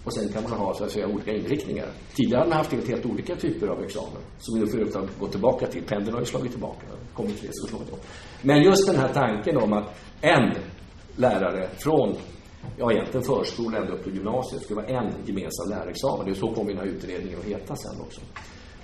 Och 0.04 0.14
sen 0.14 0.28
kan 0.28 0.42
man 0.42 0.52
ha 0.52 0.74
så 0.74 0.84
att 0.84 0.90
säga 0.90 1.06
olika 1.06 1.32
inriktningar. 1.32 1.86
Tidigare 2.14 2.40
har 2.40 2.48
man 2.48 2.56
haft 2.58 2.72
helt 2.72 3.06
olika 3.06 3.36
typer 3.36 3.66
av 3.66 3.84
examen. 3.84 4.22
Som 4.38 4.54
vi 4.54 4.64
nu 4.64 4.70
förut 4.70 4.94
har 4.94 5.08
gått 5.20 5.30
tillbaka 5.30 5.66
till. 5.66 5.82
Pendeln 5.82 6.12
har 6.12 6.20
ju 6.20 6.26
slagit 6.26 6.50
tillbaka. 6.50 6.86
Kommit 7.14 7.40
fler 7.40 7.50
så 7.52 7.66
småningom. 7.66 7.98
Men 8.42 8.62
just 8.62 8.86
den 8.86 8.96
här 8.96 9.08
tanken 9.08 9.56
om 9.56 9.72
att 9.72 9.84
en 10.20 10.54
lärare 11.16 11.68
från 11.78 12.14
ja, 12.76 12.92
egentligen 12.92 13.26
förskola 13.26 13.78
ända 13.78 13.92
upp 13.92 14.04
till 14.04 14.14
gymnasiet 14.14 14.62
skulle 14.62 14.80
vara 14.82 14.86
en 14.86 15.12
gemensam 15.26 15.70
lärarexamen. 15.70 16.26
Det 16.26 16.30
är 16.30 16.34
så 16.34 16.54
kommer 16.54 16.70
den 16.70 16.78
här 16.78 16.86
utredningen 16.86 17.38
att 17.38 17.44
heta 17.44 17.76
sen 17.76 18.00
också. 18.00 18.20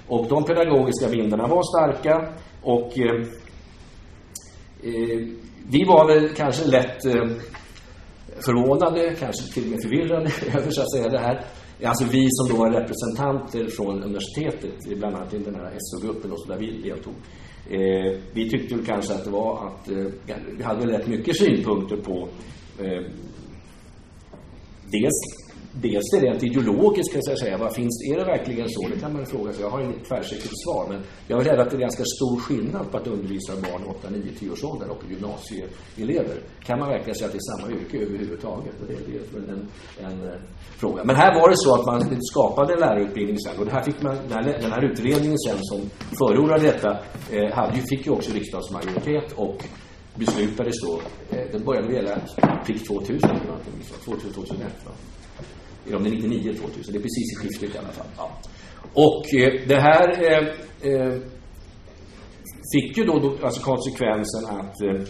Och 0.09 0.29
de 0.29 0.45
pedagogiska 0.45 1.09
vindarna 1.09 1.47
var 1.47 1.63
starka 1.63 2.33
och 2.63 2.99
eh, 2.99 3.27
eh, 4.83 5.27
vi 5.71 5.85
var 5.85 6.07
väl 6.07 6.29
kanske 6.35 6.65
lätt 6.65 7.05
eh, 7.05 7.29
förvånade, 8.41 9.15
kanske 9.19 9.53
till 9.55 9.65
och 9.65 9.71
med 9.71 9.83
förvirrade 9.83 10.31
över 10.59 10.71
så 10.71 10.83
att 10.83 10.93
säga 10.93 11.09
det 11.09 11.19
här. 11.19 11.45
Alltså 11.85 12.05
vi 12.05 12.27
som 12.31 12.49
då 12.49 12.57
var 12.57 12.71
representanter 12.71 13.67
från 13.67 14.03
universitetet, 14.03 14.99
bland 14.99 15.17
annat 15.17 15.35
i 15.35 15.39
den 15.39 15.55
här 15.55 15.73
SO-gruppen 15.79 16.31
där 16.49 16.59
vi 16.59 16.83
deltog. 16.83 17.15
Eh, 17.71 18.21
vi 18.33 18.51
tyckte 18.51 18.75
väl 18.75 18.87
kanske 18.87 19.15
att 19.15 19.25
det 19.25 19.31
var 19.31 19.67
att 19.67 19.91
eh, 19.91 20.07
vi 20.57 20.63
hade 20.63 20.81
väl 20.81 20.91
rätt 20.91 21.07
mycket 21.07 21.37
synpunkter 21.37 21.97
på 21.97 22.29
eh, 22.79 23.03
dels 24.93 25.39
dels 25.73 26.11
det 26.12 26.21
rent 26.21 26.43
ideologiska, 26.43 27.21
ska 27.21 27.31
jag 27.31 27.39
säga. 27.39 27.59
Vad 27.59 27.75
finns, 27.75 27.95
är 28.12 28.19
det 28.19 28.25
verkligen 28.25 28.69
så? 28.69 28.89
Det 28.89 29.00
kan 29.00 29.12
man 29.12 29.27
fråga 29.27 29.53
sig. 29.53 29.62
Jag 29.62 29.71
har 29.71 29.81
inget 29.81 30.05
tvärsäkert 30.09 30.53
svar. 30.65 30.87
Men 30.89 31.03
jag 31.27 31.41
är 31.41 31.45
rädd 31.45 31.61
att 31.61 31.71
det 31.71 31.77
är 31.77 31.81
ganska 31.81 32.05
stor 32.17 32.41
skillnad 32.41 32.91
på 32.91 32.97
att 32.97 33.07
undervisa 33.07 33.53
barn 33.53 33.83
8, 33.89 34.11
9, 34.11 34.23
10 34.39 34.50
års 34.50 34.65
ålder 34.65 34.91
och 34.91 35.03
gymnasieelever. 35.11 36.37
Kan 36.67 36.79
man 36.79 36.89
verkligen 36.89 37.15
säga 37.15 37.27
att 37.27 37.33
det 37.33 37.43
är 37.45 37.50
samma 37.53 37.73
yrke 37.81 37.97
överhuvudtaget? 38.07 38.75
Det, 38.89 38.95
det 39.07 39.17
är 39.17 39.53
en, 39.53 39.69
en, 40.05 40.23
en 40.23 40.41
fråga. 40.77 41.05
Men 41.05 41.17
här 41.17 41.41
var 41.41 41.49
det 41.50 41.57
så 41.57 41.75
att 41.75 41.87
man 41.87 42.19
skapade 42.21 42.73
en 42.73 42.81
lärarutbildning 42.81 43.39
sen. 43.39 43.59
Och 43.59 43.65
det 43.65 43.73
här 43.73 43.83
fick 43.83 44.03
man, 44.03 44.17
den, 44.29 44.73
här, 44.73 44.85
utredningen 44.91 45.39
sen 45.39 45.59
som 45.61 45.81
förordade 46.19 46.62
detta 46.62 46.91
eh, 47.31 47.55
hade, 47.55 47.83
fick 47.91 48.07
ju 48.07 48.12
också 48.12 48.33
riksdagsmajoritet 48.33 49.33
och 49.33 49.65
beslutades 50.15 50.75
då, 50.83 51.00
eh, 51.37 51.45
den 51.53 51.65
började 51.65 51.95
gälla 51.95 52.19
prick 52.67 52.89
2000, 52.89 53.31
2000 54.05 54.33
2001. 54.33 54.61
Va? 54.87 54.93
Eller 55.87 55.97
om 55.97 56.05
det 56.05 56.11
är 56.11 56.13
99 56.13 56.55
2000. 56.55 56.93
Det 56.93 56.99
är 56.99 57.03
precis 57.03 57.33
i 57.33 57.37
skiftet 57.37 57.75
i 57.75 57.79
alla 57.79 57.89
fall. 57.89 58.07
Ja. 58.17 58.31
Och 58.95 59.35
eh, 59.35 59.69
det 59.69 59.81
här 59.81 60.07
eh, 60.25 60.93
eh 60.93 61.21
fick 62.73 62.97
ju 62.97 63.05
då, 63.05 63.37
alltså 63.43 63.63
konsekvensen 63.63 64.45
att 64.45 64.83
eh, 64.83 65.03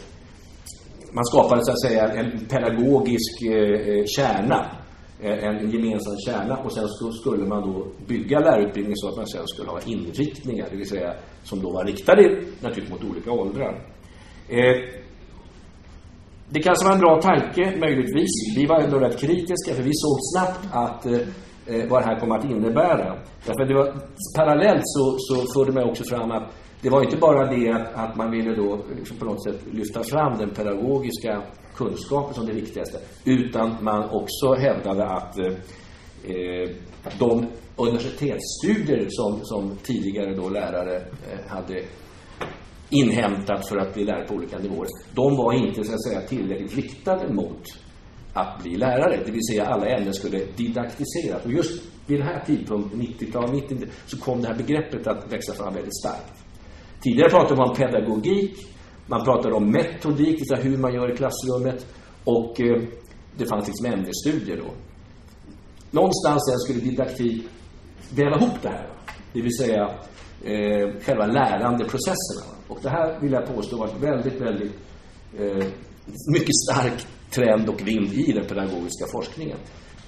man 1.13 1.25
skapade 1.25 1.65
så 1.65 1.73
att 1.73 1.81
säga 1.81 2.09
en 2.09 2.47
pedagogisk 2.49 3.43
eh, 3.43 3.89
eh 3.89 4.05
kärna 4.07 4.77
eh, 5.21 5.45
en 5.45 5.71
gemensam 5.71 6.17
kärna 6.27 6.57
och 6.57 6.73
sen 6.73 6.89
så 6.89 7.13
skulle 7.13 7.47
man 7.47 7.63
då 7.63 7.87
bygga 8.07 8.39
lärarutbildningen 8.39 8.97
så 8.97 9.09
att 9.09 9.17
man 9.17 9.27
sen 9.27 9.49
skulle 9.49 9.71
ha 9.71 9.81
inriktningar, 9.87 10.67
det 10.71 10.77
vill 10.77 10.89
säga 10.89 11.15
som 11.43 11.63
då 11.63 11.73
var 11.73 11.85
riktade 11.85 12.23
naturligtvis 12.61 12.91
mot 12.91 13.11
olika 13.11 13.33
åldrar. 13.33 13.87
Det 16.53 16.63
kanske 16.63 16.87
var 16.87 16.93
en 16.93 17.01
bra 17.01 17.21
tanke, 17.23 17.77
möjligtvis. 17.81 18.31
Vi 18.57 18.67
var 18.67 18.81
ändå 18.81 18.99
rätt 18.99 19.21
kritiska 19.21 19.75
för 19.75 19.83
vi 19.83 19.95
såg 19.95 20.19
snabbt 20.33 20.61
att 20.73 21.07
eh, 21.07 21.13
eh 21.67 21.89
vad 21.91 22.03
det 22.03 22.07
här 22.07 22.21
kommer 22.21 22.39
att 22.39 22.45
innebära. 22.45 23.17
Därför 23.47 23.65
det 23.65 23.75
var, 23.75 23.95
parallellt 24.37 24.83
så, 24.85 25.17
så 25.19 25.35
förde 25.55 25.73
man 25.73 25.91
också 25.91 26.05
fram 26.05 26.31
att 26.31 26.53
det 26.83 26.91
var 26.91 27.03
inte 27.03 27.17
bara 27.17 27.47
det 27.47 27.71
att, 27.71 27.95
att 27.95 28.17
man 28.17 28.31
ville 28.31 28.55
då 28.57 28.85
liksom 28.97 29.17
på 29.17 29.25
något 29.25 29.45
sätt 29.45 29.61
lyfta 29.73 30.03
fram 30.03 30.39
den 30.39 30.51
pedagogiska 30.51 31.43
kunskapen 31.77 32.35
som 32.35 32.47
det 32.47 32.53
viktigaste, 32.53 32.99
utan 33.25 33.77
man 33.81 34.11
också 34.11 34.55
hävdade 34.55 35.07
att 35.07 35.39
eh, 35.39 35.53
eh 36.25 36.71
de 37.19 37.47
universitetsstudier 37.77 39.07
som, 39.09 39.41
som 39.43 39.77
tidigare 39.83 40.35
då 40.35 40.49
lärare 40.49 40.97
eh, 40.97 41.49
hade 41.49 41.83
inhämtat 42.91 43.69
för 43.69 43.77
att 43.77 43.95
bli 43.95 44.05
lärare 44.05 44.27
på 44.27 44.35
olika 44.35 44.59
nivåer, 44.59 44.89
de 45.15 45.37
var 45.37 45.53
inte 45.53 45.85
så 45.85 45.93
att 45.95 46.05
säga 46.05 46.21
tillräckligt 46.21 46.77
riktade 46.77 47.33
mot 47.33 47.63
att 48.33 48.63
bli 48.63 48.77
lärare. 48.77 49.23
Det 49.27 49.33
vill 49.33 49.47
säga 49.51 49.67
alla 49.67 49.87
ämnen 49.87 50.15
skulle 50.15 50.39
didaktiseras. 50.57 51.45
Och 51.45 51.53
just 51.53 51.83
vid 52.07 52.21
den 52.21 52.27
här 52.27 52.45
tidpunkten, 52.47 53.01
90-talet, 53.01 53.71
90, 53.71 53.87
så 54.07 54.19
kom 54.19 54.43
det 54.43 54.49
här 54.49 54.57
begreppet 54.57 55.07
att 55.07 55.33
växa 55.33 55.53
fram 55.55 55.75
väldigt 55.75 55.99
starkt. 55.99 56.45
Tidigare 57.01 57.31
pratade 57.31 57.57
man 57.57 57.69
om 57.71 57.77
pedagogik, 57.77 58.57
man 59.07 59.25
pratade 59.25 59.55
om 59.55 59.71
metodik, 59.71 60.43
det 60.49 60.63
hur 60.63 60.77
man 60.77 60.95
gör 60.95 61.13
i 61.13 61.17
klassrummet. 61.17 61.87
Och 62.25 62.61
eh, 62.61 62.83
det 63.39 63.47
fanns 63.47 63.67
liksom 63.67 63.87
ämnesstudier 63.87 64.57
då. 64.57 64.71
Någonstans 65.91 66.43
sen 66.51 66.59
skulle 66.59 66.91
didaktik 66.91 67.45
väva 68.15 68.37
ihop 68.37 68.63
det 68.63 68.69
här. 68.69 68.89
Det 69.33 69.41
vill 69.41 69.57
säga 69.57 69.99
eh, 70.45 71.03
själva 71.03 71.27
lärandeprocesserna. 71.27 72.47
Och 72.69 72.79
det 72.83 72.91
här 72.91 73.21
vill 73.21 73.33
jag 73.33 73.47
påstå 73.55 73.77
var 73.77 73.89
en 73.89 74.01
väldigt, 74.01 74.41
väldigt 74.41 74.73
eh, 75.39 75.67
mycket 76.33 76.57
stark 76.69 77.07
trend 77.31 77.69
och 77.69 77.89
vind 77.89 78.13
i 78.13 78.33
den 78.33 78.45
pedagogiska 78.45 79.07
forskningen. 79.13 79.59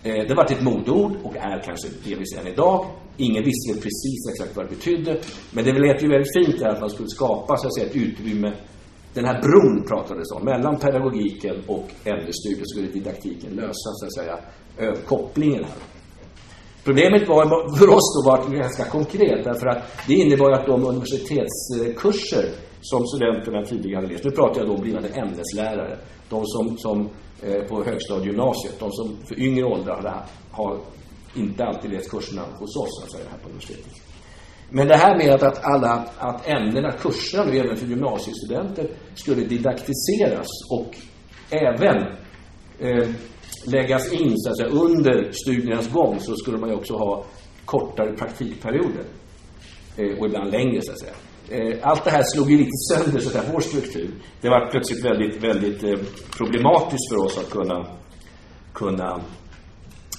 Eh, 0.03 0.27
det 0.29 0.35
var 0.35 0.45
ett 0.45 0.63
modord 0.63 1.13
och 1.23 1.37
är 1.37 1.63
kanske 1.65 1.89
delvis 2.05 2.39
än 2.39 2.47
idag. 2.47 2.87
Ingen 3.17 3.45
visste 3.45 3.75
precis 3.75 4.31
exakt 4.31 4.57
vad 4.57 4.65
det 4.67 4.71
betydde. 4.71 5.21
Men 5.51 5.65
det 5.65 5.73
lät 5.73 6.03
ju 6.03 6.09
väldigt 6.09 6.33
fint 6.37 6.59
där 6.59 6.69
att 6.69 6.81
man 6.81 6.91
skulle 6.91 7.09
skapa 7.09 7.57
så 7.57 7.67
att 7.67 7.75
säga, 7.75 7.87
ett 7.87 7.97
utrymme 7.97 8.53
den 9.15 9.25
här 9.25 9.41
bron 9.43 9.87
pratades 9.89 10.31
om, 10.31 10.45
mellan 10.45 10.79
pedagogiken 10.79 11.57
och 11.67 11.89
ämnesstudier 12.05 12.65
skulle 12.65 12.89
didaktiken 12.89 13.51
lösa, 13.51 13.73
så 13.73 14.07
att 14.07 14.15
säga, 14.15 14.39
kopplingen 15.07 15.65
här. 15.65 15.77
Problemet 16.85 17.29
var 17.29 17.79
för 17.79 17.89
oss 17.89 18.09
då 18.17 18.31
var 18.31 18.59
ganska 18.59 18.85
konkret, 18.85 19.45
därför 19.45 19.67
att 19.67 20.07
det 20.07 20.15
innebar 20.15 20.51
att 20.51 20.67
de 20.67 20.85
universitetskurser 20.85 22.45
som 22.81 23.07
studenterna 23.07 23.65
tidigare 23.65 23.97
hade 23.97 24.13
läst, 24.13 24.25
nu 24.25 24.31
pratar 24.31 24.61
jag 24.61 24.69
då 24.69 24.75
om 24.75 24.81
blivande 24.81 25.09
ämneslärare, 25.09 25.99
de 26.29 26.47
som, 26.47 26.79
som 26.79 27.09
eh, 27.43 27.63
på 27.69 27.85
högstadiegymnasiet, 27.85 28.81
de 28.81 28.93
som 28.93 29.17
för 29.29 29.41
yngre 29.41 29.65
åldrar 29.65 30.27
har 30.51 30.81
inte 31.35 31.65
alltid 31.65 31.91
läst 31.91 32.11
kurserna 32.11 32.43
hos 32.43 32.77
oss, 32.77 33.03
alltså 33.03 33.19
här 33.31 33.39
på 33.39 33.49
universitetet. 33.49 33.93
Men 34.71 34.89
det 34.89 34.97
här 34.97 35.17
med 35.17 35.43
att, 35.43 35.65
alla, 35.65 36.05
att 36.19 36.49
ämnena, 36.49 36.93
kurserna 36.93 37.45
nu 37.45 37.59
även 37.59 37.77
för 37.77 37.87
gymnasiestudenter 37.87 38.91
skulle 39.15 39.45
didaktiseras 39.45 40.47
och 40.71 40.97
även 41.51 41.97
eh, 42.79 43.09
läggas 43.67 44.13
in 44.13 44.35
så 44.37 44.51
att 44.51 44.57
säga, 44.57 44.69
under 44.69 45.33
studiernas 45.33 45.93
gång 45.93 46.21
så 46.21 46.37
skulle 46.37 46.59
man 46.59 46.69
ju 46.69 46.75
också 46.75 46.95
ha 46.95 47.25
kortare 47.65 48.13
praktikperioder. 48.13 49.05
Eh, 49.97 50.19
och 50.19 50.27
ibland 50.27 50.51
längre 50.51 50.83
så 50.83 50.93
att 50.93 51.01
säga. 51.01 51.15
Eh, 51.49 51.79
allt 51.83 52.05
det 52.05 52.11
här 52.11 52.23
slog 52.23 52.51
ju 52.51 52.59
lite 52.59 52.77
sönder 52.93 53.21
så 53.21 53.27
att 53.27 53.33
säga, 53.33 53.53
vår 53.53 53.61
struktur. 53.61 54.11
Det 54.41 54.49
var 54.49 54.71
plötsligt 54.71 55.05
väldigt, 55.05 55.45
väldigt 55.45 55.85
eh, 55.85 55.99
problematiskt 56.37 57.11
för 57.11 57.25
oss 57.25 57.39
att 57.39 57.51
kunna, 57.51 57.87
kunna 58.73 59.21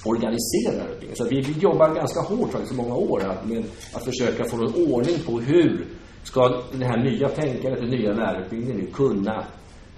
organisera 0.04 0.84
det. 1.00 1.16
Så 1.16 1.24
vi, 1.24 1.40
vi 1.40 1.60
jobbar 1.60 1.94
ganska 1.94 2.20
hårt 2.20 2.52
faktiskt 2.52 2.72
i 2.72 2.76
många 2.76 2.94
år 2.94 3.20
här, 3.20 3.38
med 3.44 3.64
att 3.92 4.04
försöka 4.04 4.44
få 4.44 4.56
någon 4.56 4.92
ordning 4.92 5.18
på 5.26 5.40
hur 5.40 5.86
ska 6.22 6.62
det 6.72 6.84
här 6.84 7.04
nya 7.04 7.28
tänkandet, 7.28 7.80
den 7.80 7.90
nya 7.90 8.12
lärarutbildningen 8.12 8.86
kunna, 8.92 9.44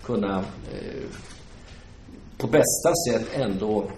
kunna 0.03 0.39
eh, 0.73 1.03
på 2.39 2.47
bästa 2.47 2.93
sätt 3.09 3.29
ändå 3.35 3.91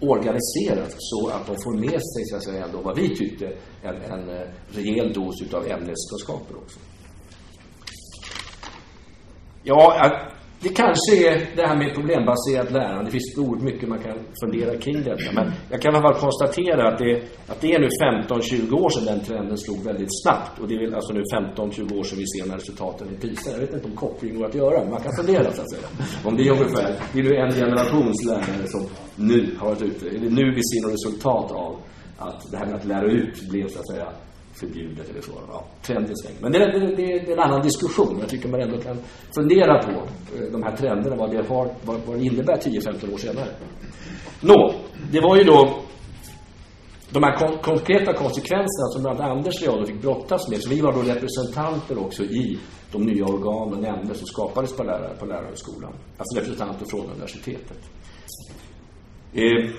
organiseras 0.00 0.94
så 0.98 1.28
att 1.28 1.46
de 1.46 1.56
får 1.64 1.74
med 1.74 1.90
sig 1.90 2.24
så 2.24 2.36
att 2.36 2.44
säga, 2.44 2.64
ändå 2.64 2.80
vad 2.80 2.96
vi 2.96 3.16
tyckte 3.16 3.52
en, 3.82 3.96
en 4.02 4.28
eh, 4.28 4.46
rejäl 4.68 5.12
dos 5.12 5.42
utav 5.42 5.66
ämneskunskaper 5.66 6.56
också. 6.56 6.78
Ja, 9.62 10.10
det 10.60 10.68
kanske 10.68 11.12
är 11.28 11.56
det 11.56 11.66
här 11.66 11.76
med 11.76 11.94
problembaserat 11.94 12.70
lärande. 12.70 13.04
Det 13.04 13.10
finns 13.10 13.38
oerhört 13.38 13.62
mycket 13.62 13.88
man 13.88 13.98
kan 13.98 14.18
fundera 14.42 14.76
kring 14.76 15.02
detta. 15.02 15.32
Men 15.32 15.52
jag 15.70 15.82
kan 15.82 15.94
i 15.94 15.96
alla 15.96 16.08
fall 16.08 16.20
konstatera 16.20 16.88
att 16.88 16.98
det, 16.98 17.12
att 17.46 17.60
det 17.60 17.72
är 17.74 17.78
nu 17.78 17.88
15-20 17.88 18.72
år 18.72 18.90
sedan 18.90 19.04
den 19.04 19.20
trenden 19.24 19.58
slog 19.58 19.84
väldigt 19.84 20.22
snabbt. 20.22 20.58
Och 20.60 20.68
det 20.68 20.74
är 20.74 20.80
väl 20.84 20.94
alltså 20.94 21.12
nu 21.12 21.22
15-20 21.22 21.98
år 21.98 22.02
sedan 22.02 22.18
vi 22.18 22.26
ser 22.26 22.48
när 22.48 22.56
resultaten 22.56 23.08
i 23.14 23.16
PISA. 23.20 23.50
Jag 23.50 23.58
vet 23.58 23.74
inte 23.74 23.88
om 23.88 23.96
koppling 23.96 24.38
går 24.38 24.46
att 24.46 24.54
göra, 24.54 24.80
men 24.80 24.90
man 24.90 25.02
kan 25.02 25.12
fundera 25.20 25.52
så 25.52 25.62
att 25.62 25.70
säga. 25.70 25.88
Om 26.24 26.36
det 26.36 26.42
är 26.48 26.52
ungefär, 26.52 26.90
det 27.12 27.18
är 27.20 27.24
nu 27.24 27.36
en 27.36 27.52
generations 27.52 28.24
lärare 28.24 28.66
som 28.66 28.82
nu 29.16 29.56
har 29.58 29.68
varit 29.68 29.82
ute. 29.82 30.06
Är 30.08 30.20
det 30.20 30.30
nu 30.40 30.44
vi 30.58 30.62
ser 30.70 30.80
något 30.82 30.94
resultat 30.98 31.52
av 31.52 31.76
att 32.18 32.50
det 32.50 32.56
här 32.56 32.66
med 32.66 32.74
att 32.74 32.84
lära 32.84 33.10
ut 33.10 33.48
blev 33.50 33.68
så 33.68 33.78
att 33.78 33.88
säga 33.90 34.08
förbjudet 34.60 35.10
eller 35.10 35.20
så. 35.20 35.32
Ja, 35.48 35.64
trenden 35.82 36.16
svänger. 36.16 36.40
Men 36.40 36.52
det, 36.52 36.58
det, 36.58 36.96
det, 36.96 37.12
är 37.12 37.32
en 37.32 37.40
annan 37.40 37.62
diskussion. 37.62 38.16
Jag 38.20 38.28
tycker 38.28 38.48
man 38.48 38.60
ändå 38.60 38.78
kan 38.78 38.98
fundera 39.34 39.82
på 39.82 39.90
eh, 39.90 40.52
de 40.52 40.62
här 40.62 40.76
trenderna, 40.76 41.16
vad 41.16 41.30
det, 41.30 41.48
har, 41.48 41.70
vad, 41.84 42.00
vad 42.06 42.18
det 42.18 42.24
innebär 42.24 42.56
10-15 42.56 43.12
år 43.12 43.18
senare. 43.18 43.48
Nå, 44.40 44.74
det 45.12 45.20
var 45.20 45.36
ju 45.36 45.44
då 45.44 45.82
de 47.10 47.22
här 47.22 47.36
kon 47.36 47.58
konkreta 47.58 48.12
konsekvenserna 48.12 48.86
som 48.92 49.02
bland 49.02 49.20
annat 49.20 49.36
Anders 49.36 49.62
och 49.62 49.78
jag 49.78 49.86
fick 49.86 50.00
brottas 50.02 50.48
med. 50.48 50.62
Så 50.62 50.70
vi 50.70 50.80
var 50.80 50.92
då 50.92 51.02
representanter 51.02 51.98
också 51.98 52.22
i 52.22 52.58
de 52.92 53.02
nya 53.02 53.24
organ 53.24 53.72
och 53.74 53.80
nämnder 53.80 54.14
som 54.14 54.26
skapades 54.26 54.76
på, 54.76 54.82
lärare, 54.84 55.16
på 55.16 55.26
lärarhögskolan. 55.26 55.92
Alltså 56.18 56.38
representanter 56.38 56.86
från 56.86 57.10
universitetet. 57.10 57.78
Eh, 59.32 59.70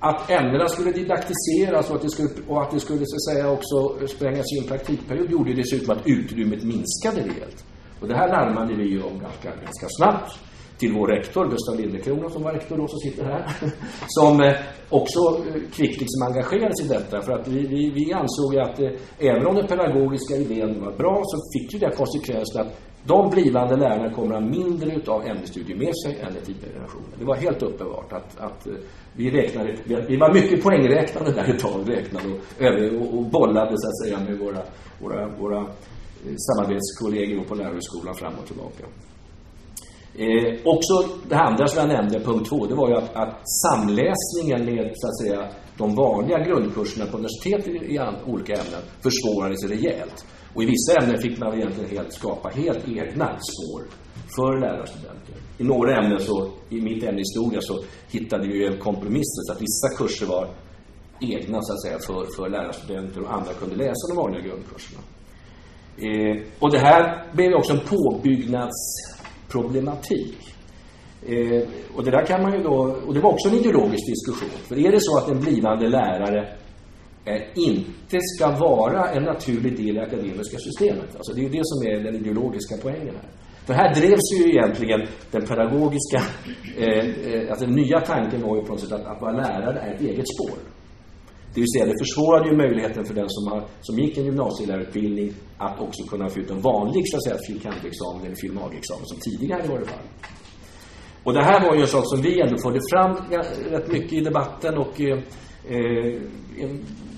att 0.00 0.30
ämnena 0.30 0.68
skulle 0.68 0.92
didaktiseras 0.92 1.90
och 1.90 1.96
att 1.96 2.02
det 2.02 2.10
skulle, 2.10 2.28
och 2.48 2.62
att 2.62 2.70
det 2.70 2.80
skulle 2.80 3.02
så 3.06 3.16
att 3.16 3.34
säga 3.34 3.50
också 3.50 4.06
sprängas 4.06 4.46
in 4.58 4.68
praktikperiod 4.68 5.30
gjorde 5.30 5.54
dessutom 5.54 5.96
att 5.96 6.06
utrymmet 6.06 6.62
minskade 6.64 7.20
rejält. 7.20 7.64
Och 8.00 8.08
det 8.08 8.16
här 8.16 8.28
larmade 8.28 8.74
vi 8.74 8.84
ju 8.84 9.02
om 9.02 9.18
ganska, 9.18 9.48
ganska 9.48 9.86
snabbt 9.88 10.38
till 10.78 10.92
vår 10.92 11.08
rektor, 11.08 11.50
Gustav 11.50 11.80
Lindekrona 11.80 12.30
som 12.30 12.42
var 12.42 12.52
rektor 12.52 12.76
då, 12.76 12.88
som 12.88 12.98
sitter 12.98 13.24
här, 13.24 13.50
som 14.06 14.40
eh, 14.40 14.56
också 14.88 15.18
eh, 15.18 15.62
kvickt 15.72 16.00
liksom 16.00 16.22
engagerade 16.22 16.76
sig 16.76 16.86
i 16.86 16.88
detta. 16.88 17.22
För 17.22 17.32
att 17.32 17.48
vi, 17.48 17.66
vi, 17.66 17.90
vi 17.90 18.12
ansåg 18.12 18.58
att 18.58 18.80
eh, 18.80 18.90
även 19.18 19.46
om 19.46 19.54
den 19.54 19.66
pedagogiska 19.66 20.34
idén 20.36 20.80
var 20.84 20.92
bra 20.92 21.22
så 21.24 21.36
fick 21.52 21.72
ju 21.74 21.78
det 21.78 21.96
konsekvensen 21.96 22.60
att 22.60 22.72
de 23.06 23.30
blivande 23.30 23.76
lärarna 23.76 24.14
kommer 24.14 24.34
att 24.34 24.42
ha 24.42 24.50
mindre 24.50 25.00
av 25.06 25.26
ämnesstudier 25.26 25.76
med 25.76 25.92
sig 25.96 26.20
än 26.20 26.34
den 26.34 26.44
tidigare 26.44 26.72
generationen. 26.72 27.06
Det 27.18 27.24
var 27.24 27.36
helt 27.36 27.62
uppenbart 27.62 28.12
att, 28.12 28.38
att 28.38 28.66
eh, 28.66 28.72
vi 29.12 29.30
räknade, 29.30 29.76
vi 30.08 30.16
var 30.16 30.34
mycket 30.34 30.62
poängräknande 30.62 31.32
där 31.32 31.54
ett 31.54 31.60
tag, 31.60 31.80
räknade 31.86 32.28
och, 32.28 33.00
och, 33.00 33.18
och 33.18 33.24
bollade 33.24 33.74
så 33.76 33.88
att 33.88 33.98
säga 34.04 34.30
med 34.30 34.38
våra, 34.38 34.62
våra, 35.02 35.28
våra 35.28 35.60
eh, 35.60 36.34
samarbetskollegor 36.36 37.44
på 37.44 37.54
lärarhögskolan 37.54 38.14
fram 38.14 38.34
och 38.42 38.46
tillbaka. 38.46 38.84
Eh, 40.18 40.54
också 40.64 41.08
det 41.28 41.36
andra 41.36 41.66
som 41.66 41.80
jag 41.80 41.88
nämnde, 41.88 42.20
punkt 42.20 42.48
två, 42.48 42.66
det 42.66 42.74
var 42.74 42.88
ju 42.88 42.94
att, 42.94 43.16
att 43.16 43.42
samläsningen 43.62 44.74
med 44.74 44.92
så 44.94 45.08
att 45.08 45.18
säga 45.18 45.48
de 45.78 45.94
vanliga 45.94 46.38
grundkurserna 46.38 47.06
på 47.06 47.16
universitet 47.16 47.68
i, 47.68 47.94
i 47.94 48.00
olika 48.26 48.52
ämnen 48.52 48.82
försvårades 49.02 49.64
rejält. 49.64 50.26
Och 50.56 50.62
i 50.62 50.66
vissa 50.66 51.00
ämnen 51.00 51.18
fick 51.18 51.38
man 51.38 51.54
egentligen 51.54 51.90
helt 51.90 52.12
skapa 52.12 52.48
helt 52.48 52.88
egna 52.88 53.38
spår 53.38 53.82
för 54.36 54.60
lärarstudenter. 54.60 55.34
I 55.58 55.64
några 55.64 55.96
ämnen, 55.96 56.20
så, 56.20 56.50
i 56.68 56.80
mitt 56.80 57.04
ämne 57.04 57.18
historia, 57.18 57.60
så 57.60 57.84
hittade 58.10 58.48
vi 58.48 58.66
en 58.66 58.78
kompromiss 58.78 59.46
så 59.46 59.52
att 59.52 59.62
vissa 59.62 59.88
kurser 59.98 60.26
var 60.26 60.48
egna 61.20 61.62
så 61.62 61.72
att 61.72 61.82
säga 61.82 61.98
för, 61.98 62.26
för 62.36 62.48
lärarstudenter 62.48 63.22
och 63.22 63.34
andra 63.34 63.52
kunde 63.52 63.76
läsa 63.76 64.08
de 64.08 64.16
vanliga 64.16 64.42
grundkurserna. 64.42 65.00
Eh, 65.96 66.36
och 66.58 66.72
det 66.72 66.78
här 66.78 67.32
blev 67.34 67.54
också 67.54 67.72
en 67.72 67.80
påbyggnadsproblematik. 67.80 70.36
Eh, 71.22 71.62
och 71.94 72.04
det 72.04 72.10
där 72.10 72.26
kan 72.26 72.42
man 72.42 72.52
ju 72.52 72.62
då, 72.62 72.96
och 73.06 73.14
det 73.14 73.20
var 73.20 73.32
också 73.32 73.48
en 73.48 73.54
ideologisk 73.54 74.06
diskussion. 74.06 74.50
För 74.68 74.86
är 74.86 74.92
det 74.92 75.00
så 75.00 75.18
att 75.18 75.28
en 75.28 75.40
blivande 75.40 75.88
lärare 75.88 76.56
Eh, 77.26 77.42
inte 77.54 78.18
ska 78.20 78.50
vara 78.50 79.10
en 79.10 79.22
naturlig 79.22 79.76
del 79.76 79.88
i 79.88 79.92
det 79.92 80.02
akademiska 80.02 80.58
systemet. 80.58 81.16
Alltså 81.16 81.32
det 81.32 81.44
är 81.44 81.50
det 81.50 81.64
som 81.64 81.78
är 81.90 82.04
den 82.04 82.14
ideologiska 82.14 82.74
poängen 82.82 83.14
här. 83.14 83.30
För 83.66 83.74
här 83.74 83.94
drevs 83.94 84.28
ju 84.38 84.50
egentligen 84.50 85.00
den 85.30 85.46
pedagogiska, 85.46 86.20
eh, 86.76 87.04
eh, 87.32 87.50
alltså 87.50 87.66
den 87.66 87.74
nya 87.74 88.00
tanken 88.00 88.40
var 88.42 88.56
ju 88.56 88.62
på 88.62 88.72
något 88.72 88.80
sätt 88.80 88.92
att, 88.92 89.06
att 89.06 89.20
vara 89.22 89.32
lärare 89.32 89.78
är 89.80 89.94
ett 89.94 90.00
eget 90.00 90.28
spår. 90.34 90.58
Det 91.54 91.60
vill 91.60 91.72
säga, 91.74 91.86
det 91.86 91.98
försvårade 92.04 92.50
ju 92.50 92.56
möjligheten 92.56 93.04
för 93.04 93.14
den 93.14 93.28
som, 93.28 93.52
har, 93.52 93.64
som 93.80 93.98
gick 93.98 94.18
en 94.18 94.24
gymnasielärarutbildning 94.24 95.32
att 95.58 95.80
också 95.80 96.02
kunna 96.10 96.28
få 96.28 96.40
ut 96.40 96.50
en 96.50 96.60
vanlig, 96.60 97.02
så 97.06 97.16
att 97.16 97.24
säga, 97.24 97.36
fil. 97.46 97.56
examen 97.56 98.26
eller 98.26 98.34
fil. 98.34 98.58
examen 98.78 99.06
som 99.06 99.18
tidigare 99.20 99.64
i 99.64 99.68
varit 99.68 99.90
fall. 99.90 100.06
Och 101.24 101.34
det 101.34 101.44
här 101.44 101.60
var 101.66 101.74
ju 101.74 101.80
en 101.80 101.86
sak 101.86 102.04
som 102.06 102.22
vi 102.22 102.40
ändå 102.40 102.58
förde 102.58 102.80
fram 102.92 103.12
rätt 103.70 103.92
mycket 103.92 104.12
i 104.12 104.20
debatten 104.20 104.78
och 104.78 105.00
eh, 105.00 105.18
eh, 105.68 106.20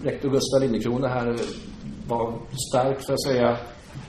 rektor 0.04 0.30
Gustav 0.30 0.60
Lindekrona 0.60 1.08
här 1.08 1.36
var 2.06 2.34
stark, 2.70 3.06
för 3.06 3.12
att 3.12 3.22
säga, 3.22 3.56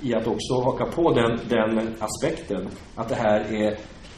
i 0.02 0.14
att 0.14 0.28
också 0.28 0.54
haka 0.54 0.86
på 0.86 1.14
den, 1.14 1.40
den 1.50 1.96
aspekten 2.00 2.70
att 2.96 3.10
det 3.10 3.16
här 3.16 3.40
är, 3.40 3.72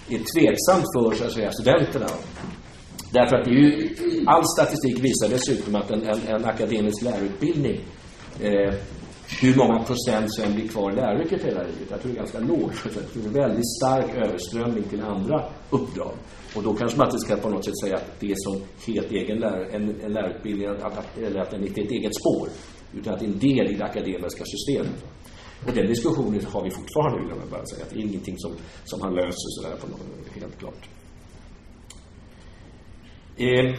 är 0.09 0.19
tveksamt 0.33 0.85
för 0.93 1.15
så 1.15 1.25
att 1.25 1.31
säga, 1.31 1.51
studenterna. 1.51 2.07
Därför 3.13 3.35
att 3.35 3.45
det 3.45 3.51
är 3.51 3.55
ju, 3.55 3.89
all 4.27 4.43
statistik 4.45 4.99
visar 4.99 5.29
dessutom 5.29 5.75
att 5.75 5.91
en, 5.91 6.01
en, 6.03 6.27
en 6.27 6.45
akademisk 6.45 7.03
lärarutbildning 7.03 7.79
eh, 8.39 8.73
hur 9.39 9.55
många 9.55 9.83
procent 9.83 10.33
som 10.33 10.53
blir 10.55 10.67
kvar 10.67 10.91
i 10.91 10.95
läraryrket 10.95 11.43
hela 11.43 11.63
livet. 11.63 11.87
Jag 11.89 12.01
tror 12.01 12.11
det 12.11 12.17
är 12.17 12.21
ganska 12.21 12.39
lågt. 12.39 12.73
Det 13.13 13.19
är 13.19 13.25
en 13.25 13.33
väldigt 13.33 13.69
stark 13.77 14.15
överströmning 14.15 14.83
till 14.83 15.01
andra 15.01 15.49
uppdrag. 15.69 16.13
Och 16.55 16.63
då 16.63 16.73
kanske 16.73 16.97
man 16.97 17.07
inte 17.07 17.19
ska 17.19 17.35
på 17.35 17.49
något 17.49 17.65
sätt 17.65 17.79
säga 17.83 17.95
att 17.95 18.19
det 18.19 18.31
är 18.31 18.35
som 18.37 18.61
helt 18.93 19.11
egen 19.11 19.37
lärare, 19.39 19.65
en, 19.65 20.01
en 20.01 20.13
lärarutbildning, 20.13 20.67
att, 20.67 21.17
eller 21.17 21.39
att 21.39 21.51
den 21.51 21.67
inte 21.67 21.81
är 21.81 21.85
ett 21.85 21.91
eget 21.91 22.15
spår. 22.15 22.49
Utan 22.93 23.13
att 23.13 23.19
det 23.19 23.25
är 23.25 23.29
en 23.29 23.39
del 23.39 23.71
i 23.71 23.75
det 23.75 23.85
akademiska 23.85 24.43
systemet. 24.45 25.05
Och 25.67 25.73
den 25.73 25.87
diskussionen 25.87 26.45
har 26.45 26.63
vi 26.63 26.71
fortfarande, 26.71 27.19
vill 27.19 27.29
jag 27.29 27.49
bara 27.49 27.65
säga. 27.65 27.83
Att 27.83 27.89
det 27.89 27.95
är 27.95 28.01
ingenting 28.01 28.35
som, 28.37 28.51
som 28.83 29.01
han 29.01 29.13
löser 29.13 29.49
sådär 29.49 29.75
på 29.81 29.87
något, 29.87 30.01
helt 30.41 30.59
klart. 30.59 30.89
Eh, 33.37 33.75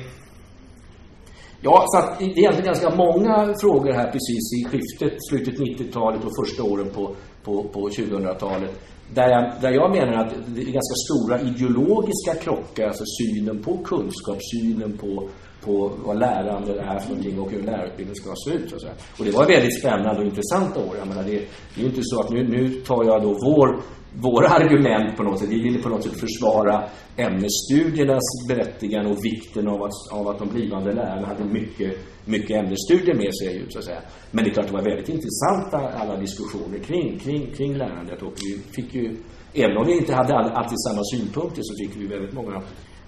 ja, 1.63 1.85
så 1.87 1.99
att 1.99 2.19
det 2.19 2.25
är 2.25 2.39
egentligen 2.39 2.67
ganska 2.73 2.91
många 2.97 3.55
frågor 3.61 3.93
här 3.93 4.11
precis 4.15 4.45
i 4.59 4.65
skiftet, 4.71 5.13
slutet 5.29 5.55
90-talet 5.55 6.25
och 6.25 6.33
första 6.41 6.63
åren 6.63 6.91
på, 6.95 7.15
på, 7.45 7.63
på 7.63 7.89
2000-talet. 7.89 8.71
Där 9.15 9.29
jag, 9.29 9.53
där 9.61 9.71
jag 9.71 9.91
menar 9.91 10.13
att 10.13 10.33
det 10.47 10.61
är 10.61 10.73
ganska 10.81 10.97
stora 11.07 11.41
ideologiska 11.41 12.35
krockar, 12.35 12.87
alltså 12.87 13.05
synen 13.05 13.63
på 13.63 13.79
kunskap, 13.79 14.39
synen 14.53 14.99
på 14.99 15.29
på 15.65 15.93
vad 16.05 16.19
lärande 16.19 16.81
är 16.81 16.99
för 16.99 17.09
någonting 17.09 17.41
och 17.41 17.51
hur 17.51 17.63
lärarutbildningen 17.63 18.15
ska 18.15 18.35
se 18.47 18.57
ut. 18.57 18.73
Och, 18.73 18.81
så 18.81 18.89
och 19.19 19.25
det 19.25 19.31
var 19.31 19.47
väldigt 19.47 19.81
spännande 19.81 20.21
och 20.21 20.27
intressanta 20.27 20.81
år. 20.81 20.97
Jag 20.99 21.09
menar, 21.09 21.23
det, 21.23 21.31
det 21.75 21.81
är 21.81 21.81
ju 21.81 21.87
inte 21.87 22.01
så 22.03 22.21
att 22.21 22.31
nu, 22.31 22.49
nu 22.49 22.69
tar 22.69 23.05
jag 23.05 23.23
då 23.23 23.29
vår, 23.29 23.81
våra 24.21 24.49
argument 24.49 25.17
på 25.17 25.23
något 25.23 25.39
sätt. 25.41 25.49
Vi 25.49 25.63
ville 25.63 25.79
på 25.79 25.89
något 25.89 26.05
sätt 26.05 26.21
försvara 26.21 26.85
ämnesstudiernas 27.17 28.49
berättigande 28.49 29.11
och 29.11 29.25
vikten 29.25 29.69
av 29.69 29.83
att, 29.83 30.13
av 30.13 30.29
att 30.29 30.39
de 30.39 30.49
blivande 30.49 30.93
lärarna 30.93 31.27
hade 31.27 31.45
mycket, 31.45 31.99
mycket 32.25 32.51
ämnesstudier 32.51 33.15
med 33.15 33.35
sig. 33.35 33.67
Så 33.69 33.79
att 33.79 33.85
säga. 33.85 34.01
Men 34.31 34.45
det 34.45 34.51
är 34.51 34.55
klart 34.55 34.67
det 34.67 34.73
var 34.73 34.85
väldigt 34.85 35.09
intressanta 35.09 35.79
alla 35.79 36.17
diskussioner 36.17 36.79
kring, 36.79 37.19
kring, 37.19 37.55
kring 37.55 37.77
lärandet 37.77 38.23
och 38.23 38.33
vi 38.37 38.83
fick 38.83 38.95
ju 38.95 39.17
Även 39.55 39.77
om 39.77 39.87
vi 39.87 39.97
inte 39.97 40.15
hade 40.15 40.35
alltid 40.35 40.79
samma 40.81 41.03
synpunkter 41.05 41.63
så 41.63 41.75
fick 41.85 42.03
vi 42.03 42.07
väldigt 42.07 42.33
många, 42.33 42.63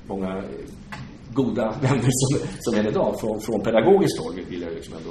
många 0.06 0.44
goda 1.32 1.74
vänner 1.82 2.10
som, 2.10 2.48
som 2.60 2.80
än 2.80 2.86
idag 2.86 3.20
från, 3.20 3.40
från 3.40 3.60
pedagogiskt 3.60 4.18
håll 4.22 4.34
vill 4.48 4.62
jag 4.62 4.72
liksom 4.72 4.94
ändå, 4.94 5.10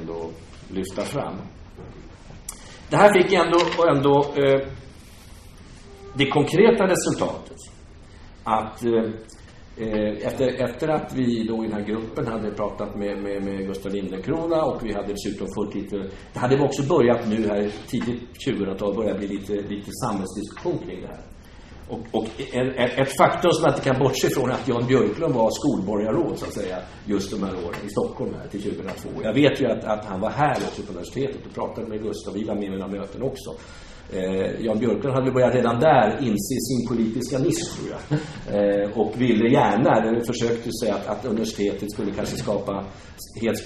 ändå 0.00 0.30
lyfta 0.68 1.02
fram. 1.02 1.34
Det 2.90 2.96
här 2.96 3.12
fick 3.12 3.32
ändå, 3.32 3.58
ändå 3.96 4.42
eh, 4.42 4.68
det 6.16 6.30
konkreta 6.30 6.84
resultatet 6.86 7.58
att 8.44 8.84
eh, 8.84 10.26
efter, 10.26 10.64
efter 10.64 10.88
att 10.88 11.14
vi 11.14 11.46
då 11.48 11.64
i 11.64 11.68
den 11.68 11.76
här 11.76 11.86
gruppen 11.86 12.26
hade 12.26 12.50
pratat 12.50 12.96
med, 12.96 13.22
med, 13.22 13.42
med 13.44 13.66
Gustav 13.66 13.92
Lindenkrona 13.92 14.62
och 14.62 14.84
vi 14.84 14.92
hade 14.92 15.12
dessutom 15.12 15.46
fått 15.54 15.74
lite, 15.74 15.96
det 16.32 16.38
hade 16.38 16.64
också 16.64 16.82
börjat 16.82 17.28
nu 17.28 17.48
här 17.48 17.70
tidigt 17.86 18.22
2000-tal, 18.46 18.94
börjat 18.94 19.18
bli 19.18 19.28
lite, 19.28 19.52
lite 19.52 19.90
samhällsdiskussion 20.04 20.78
kring 20.78 21.00
det 21.00 21.06
här. 21.06 21.20
Och, 21.88 22.00
och 22.12 22.26
ett 22.76 23.16
faktum 23.16 23.50
som 23.52 23.62
man 23.62 23.72
inte 23.74 23.84
kan 23.84 23.98
bortse 23.98 24.26
ifrån 24.26 24.50
är 24.50 24.54
att 24.54 24.68
Jan 24.68 24.86
Björklund 24.86 25.34
var 25.34 25.50
skolborgarråd 25.50 26.38
så 26.38 26.46
att 26.46 26.52
säga 26.52 26.78
just 27.04 27.30
de 27.30 27.42
här 27.42 27.54
åren 27.54 27.80
i 27.86 27.90
Stockholm 27.90 28.34
här 28.34 28.48
till 28.48 28.62
2002. 28.62 29.08
Jag 29.22 29.34
vet 29.34 29.60
ju 29.60 29.66
att, 29.66 29.84
att 29.84 30.04
han 30.04 30.20
var 30.20 30.30
här 30.30 30.56
också 30.66 30.82
på 30.82 30.90
universitetet 30.90 31.46
och 31.46 31.54
pratade 31.54 31.86
med 31.86 32.02
Gustav. 32.02 32.34
Vi 32.34 32.44
var 32.44 32.54
med 32.54 32.64
i 32.64 32.70
mina 32.70 32.88
möten 32.88 33.22
också. 33.22 33.50
Eh, 34.12 34.64
Jan 34.64 34.78
Björklund 34.78 35.14
hade 35.14 35.32
börjat 35.32 35.54
redan 35.54 35.80
där 35.80 36.18
inse 36.20 36.56
sin 36.68 36.88
politiska 36.88 37.38
nisch, 37.38 37.76
tror 37.76 37.88
jag. 37.94 38.18
Eh, 38.56 38.98
och 38.98 39.20
ville 39.20 39.48
gärna, 39.48 39.90
eller 40.02 40.20
försökte 40.20 40.70
säga 40.82 40.94
att, 40.94 41.06
att 41.06 41.24
universitetet 41.24 41.92
skulle 41.92 42.12
kanske 42.12 42.36
skapa 42.36 42.84
helt 43.42 43.58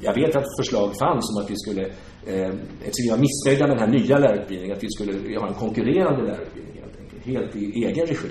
jag 0.00 0.14
vet 0.14 0.36
att 0.36 0.56
förslag 0.60 0.92
fanns 0.98 1.30
om 1.30 1.42
att 1.42 1.50
vi 1.50 1.56
skulle, 1.56 1.82
eh, 2.26 2.52
eftersom 2.86 3.04
vi 3.04 3.10
var 3.10 3.18
missnöjda 3.18 3.66
med 3.66 3.76
den 3.76 3.84
här 3.84 3.98
nya 3.98 4.18
lärarutbildningen, 4.18 4.76
att 4.76 4.84
vi 4.84 4.90
skulle 4.90 5.38
ha 5.38 5.48
en 5.48 5.54
konkurrerande 5.54 6.22
lärarutbildning 6.22 6.68
helt 7.24 7.56
i 7.56 7.84
egen 7.84 8.06
regi 8.06 8.28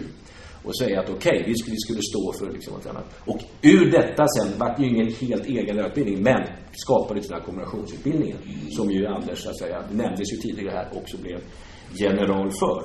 och 0.68 0.78
säga 0.78 1.00
att 1.00 1.10
okej, 1.10 1.40
okay, 1.40 1.44
vi, 1.46 1.56
skulle, 1.56 2.02
stå 2.12 2.34
för 2.40 2.54
liksom 2.54 2.74
något 2.74 2.88
annat. 2.88 3.06
Och 3.26 3.40
ur 3.62 3.92
detta 3.92 4.26
sen 4.28 4.60
vart 4.60 4.80
ju 4.80 4.86
ingen 4.88 5.12
helt 5.14 5.46
egen 5.46 5.76
lärarutbildning, 5.76 6.24
men 6.24 6.42
skapade 6.72 7.20
den 7.20 7.34
här 7.34 7.46
kombinationsutbildningen 7.46 8.38
som 8.78 8.92
ju 8.92 9.08
Anders, 9.08 9.40
så 9.44 9.50
att 9.50 9.58
säga, 9.58 9.84
nämndes 9.92 10.34
ju 10.34 10.38
tidigare 10.38 10.76
här, 10.76 10.88
också 10.98 11.18
blev 11.18 11.40
general 11.94 12.52
för. 12.52 12.82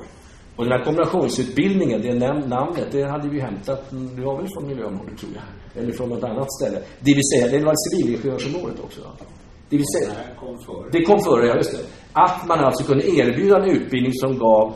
Och 0.57 0.65
den 0.65 0.73
här 0.73 0.85
kombinationsutbildningen, 0.85 2.03
det 2.03 2.15
namnet, 2.49 2.89
det 2.93 3.03
hade 3.11 3.29
vi 3.29 3.41
hämtat, 3.41 3.91
det 3.91 4.23
var 4.23 4.37
väl 4.37 4.49
från 4.55 4.67
miljöområdet 4.67 5.19
tror 5.19 5.33
jag, 5.35 5.83
eller 5.83 5.93
från 5.93 6.09
något 6.09 6.25
annat 6.25 6.53
ställe. 6.53 6.79
Det 7.01 7.15
vill 7.15 7.29
säga, 7.35 7.59
det 7.59 7.65
var 7.65 7.75
civilingenjörsområdet 7.85 8.81
också. 8.85 9.01
Det 9.71 9.77
vill 9.77 9.87
säga, 9.97 10.09
det 10.09 10.35
kom 10.41 10.59
före. 10.67 10.91
Det 10.93 11.03
kom 11.05 11.21
före, 11.21 11.47
ja 11.47 11.57
just 11.57 11.73
det. 11.73 11.85
Att 12.13 12.49
man 12.49 12.59
alltså 12.59 12.85
kunde 12.85 13.05
erbjuda 13.07 13.57
en 13.63 13.71
utbildning 13.71 14.13
som 14.15 14.39
gav 14.39 14.75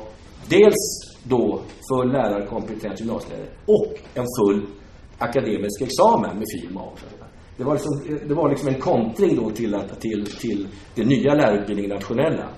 dels 0.48 1.15
då 1.28 1.60
full 1.90 2.12
lärarkompetens 2.12 3.00
gymnasielärare 3.00 3.48
och 3.66 3.98
en 4.14 4.26
full 4.38 4.66
akademisk 5.18 5.82
examen 5.82 6.36
med 6.38 6.46
fil. 6.54 6.78
Det 7.56 7.64
var, 7.64 7.72
liksom, 7.72 8.18
det 8.28 8.34
var 8.34 8.48
liksom 8.48 8.68
en 8.68 8.80
kontring 8.80 9.36
då 9.36 9.50
till, 9.50 9.74
att, 9.74 10.00
till, 10.00 10.26
till 10.26 10.66
den 10.94 11.08
nya 11.08 11.34
lärarutbildningen 11.34 11.90
nationella. 11.90 12.48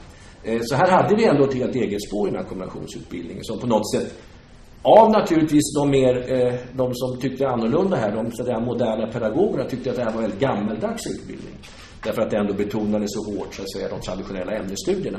Eh, 0.44 0.60
så 0.62 0.74
här 0.74 0.90
hade 0.90 1.16
vi 1.16 1.24
ändå 1.24 1.44
ett 1.44 1.54
helt 1.54 1.74
eget 1.74 2.02
spår 2.08 2.28
i 2.28 2.30
den 2.30 2.40
här 2.40 2.48
kombinationsutbildningen 2.48 3.44
som 3.44 3.58
på 3.58 3.66
något 3.66 3.90
sätt 3.94 4.14
av 4.82 5.10
naturligtvis 5.10 5.74
de 5.74 5.90
mer, 5.90 6.32
eh, 6.32 6.54
de 6.72 6.94
som 6.94 7.20
tyckte 7.20 7.48
annorlunda 7.48 7.96
här, 7.96 8.12
de 8.16 8.32
så 8.32 8.42
där, 8.42 8.60
moderna 8.60 9.12
pedagogerna 9.12 9.64
tyckte 9.64 9.90
att 9.90 9.96
det 9.96 10.02
här 10.02 10.10
var 10.10 10.16
en 10.16 10.22
väldigt 10.22 10.40
gammeldags 10.40 11.06
utbildning. 11.06 11.54
Därför 12.04 12.22
att 12.22 12.30
det 12.30 12.36
ändå 12.36 12.54
betonade 12.54 13.04
så 13.08 13.30
hårt, 13.30 13.54
så 13.54 13.62
att 13.62 13.72
säga, 13.72 13.88
de 13.88 14.00
traditionella 14.00 14.52
ämnesstudierna. 14.52 15.18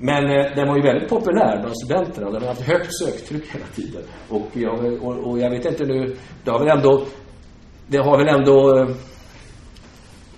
Men 0.00 0.24
eh, 0.24 0.54
den 0.56 0.68
var 0.68 0.76
ju 0.76 0.82
väldigt 0.82 1.08
populär 1.08 1.58
bland 1.60 1.76
studenterna. 1.78 2.30
Den 2.30 2.40
har 2.42 2.48
haft 2.48 2.60
högt 2.60 2.98
söktryck 2.98 3.54
hela 3.54 3.66
tiden. 3.66 4.02
Och 4.28 4.48
jag, 4.52 5.02
och, 5.02 5.30
och 5.30 5.38
jag 5.38 5.50
vet 5.50 5.64
inte 5.64 5.84
nu, 5.84 6.16
det 6.44 6.50
har 6.50 6.58
väl 6.58 6.78
ändå, 6.78 7.04
det 7.86 7.98
har 7.98 8.18
väl 8.18 8.28
ändå 8.28 8.78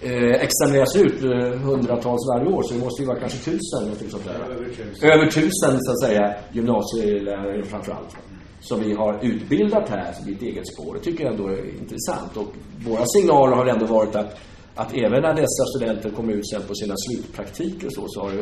eh, 0.01 0.43
examineras 0.47 0.97
ut 0.97 1.25
eh, 1.25 1.61
hundratals 1.61 2.29
varje 2.35 2.53
år, 2.53 2.63
så 2.63 2.75
det 2.75 2.81
måste 2.81 3.03
ju 3.03 3.09
vara 3.09 3.21
kanske 3.21 3.39
tusen, 3.39 3.89
något 3.89 4.11
sånt 4.11 4.25
där. 4.25 4.55
Över 4.55 4.65
tusen. 4.65 5.11
Över 5.11 5.27
tusen, 5.27 5.79
så 5.81 5.93
att 5.93 6.01
säga, 6.05 6.35
gymnasielärare 6.53 7.63
framför 7.63 7.93
allt. 7.93 8.17
Som 8.61 8.81
vi 8.81 8.95
har 8.95 9.19
utbildat 9.23 9.89
här, 9.89 10.13
som 10.13 10.33
ett 10.33 10.43
eget 10.43 10.69
spår. 10.69 10.95
Det 10.95 11.01
tycker 11.01 11.25
jag 11.25 11.33
ändå 11.33 11.49
är 11.49 11.79
intressant. 11.81 12.37
Och 12.37 12.49
våra 12.87 13.05
signaler 13.07 13.57
har 13.57 13.67
ändå 13.67 13.87
varit 13.87 14.15
att 14.15 14.41
att 14.75 14.93
även 14.95 15.23
när 15.23 15.35
dessa 15.35 15.65
studenter 15.75 16.11
kommer 16.11 16.33
ut 16.33 16.49
sen 16.51 16.63
på 16.69 16.75
sina 16.75 16.95
slutpraktiker 16.97 17.87
och 17.87 17.93
så, 17.93 18.05
så 18.09 18.21
har 18.21 18.33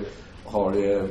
har 0.50 0.96
eh, 0.96 1.04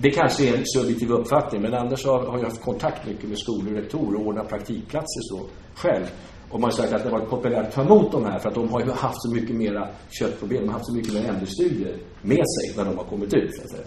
det 0.00 0.10
kanske 0.10 0.48
är 0.48 0.56
en 0.56 0.66
subjektiv 0.66 1.10
uppfattning, 1.10 1.62
men 1.62 1.74
Anders 1.74 2.04
har, 2.04 2.26
har 2.26 2.38
ju 2.38 2.44
haft 2.44 2.62
kontakt 2.62 3.06
mycket 3.06 3.28
med 3.28 3.38
skolor 3.38 3.72
och 3.72 3.78
rektorer 3.82 4.20
och 4.20 4.26
ordnat 4.26 4.48
praktikplatser 4.48 5.20
så 5.20 5.46
själv. 5.74 6.04
Och 6.50 6.60
man 6.60 6.70
har 6.70 6.76
sagt 6.76 6.92
att 6.92 7.02
det 7.02 7.10
har 7.10 7.18
varit 7.18 7.30
populärt 7.30 7.66
att 7.66 7.74
ta 7.74 7.82
emot 7.82 8.12
de 8.12 8.24
här 8.24 8.38
för 8.38 8.48
att 8.48 8.54
de 8.54 8.68
har 8.68 8.80
ju 8.80 8.90
haft 8.90 9.22
så 9.22 9.34
mycket 9.34 9.56
mera 9.56 9.88
köttproblem, 10.10 10.60
de 10.60 10.66
har 10.66 10.72
haft 10.72 10.86
så 10.86 10.94
mycket 10.94 11.14
mer 11.14 11.28
ämnesstudier 11.28 11.96
med 12.22 12.44
sig 12.54 12.76
när 12.76 12.84
de 12.84 12.96
har 12.96 13.04
kommit 13.04 13.34
ut. 13.34 13.56
Så 13.56 13.62
att, 13.62 13.70
säga. 13.70 13.84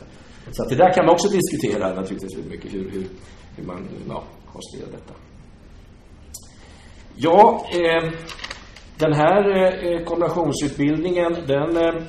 så 0.51 0.63
att 0.63 0.69
det 0.69 0.75
där 0.75 0.93
kan 0.93 1.05
man 1.05 1.13
också 1.13 1.27
diskutera 1.27 1.93
naturligtvis 1.93 2.37
mycket, 2.49 2.73
hur, 2.73 2.89
hur, 2.89 3.07
hur 3.55 3.65
man 3.65 3.87
ja, 4.09 4.23
konstruerar 4.53 4.91
detta. 4.91 5.13
Ja, 7.15 7.65
eh, 7.71 8.11
den 8.97 9.13
här 9.13 9.57
eh, 9.57 9.91
eh 9.91 10.03
kombinationsutbildningen, 10.03 11.33
den 11.47 11.77
eh, 11.77 12.03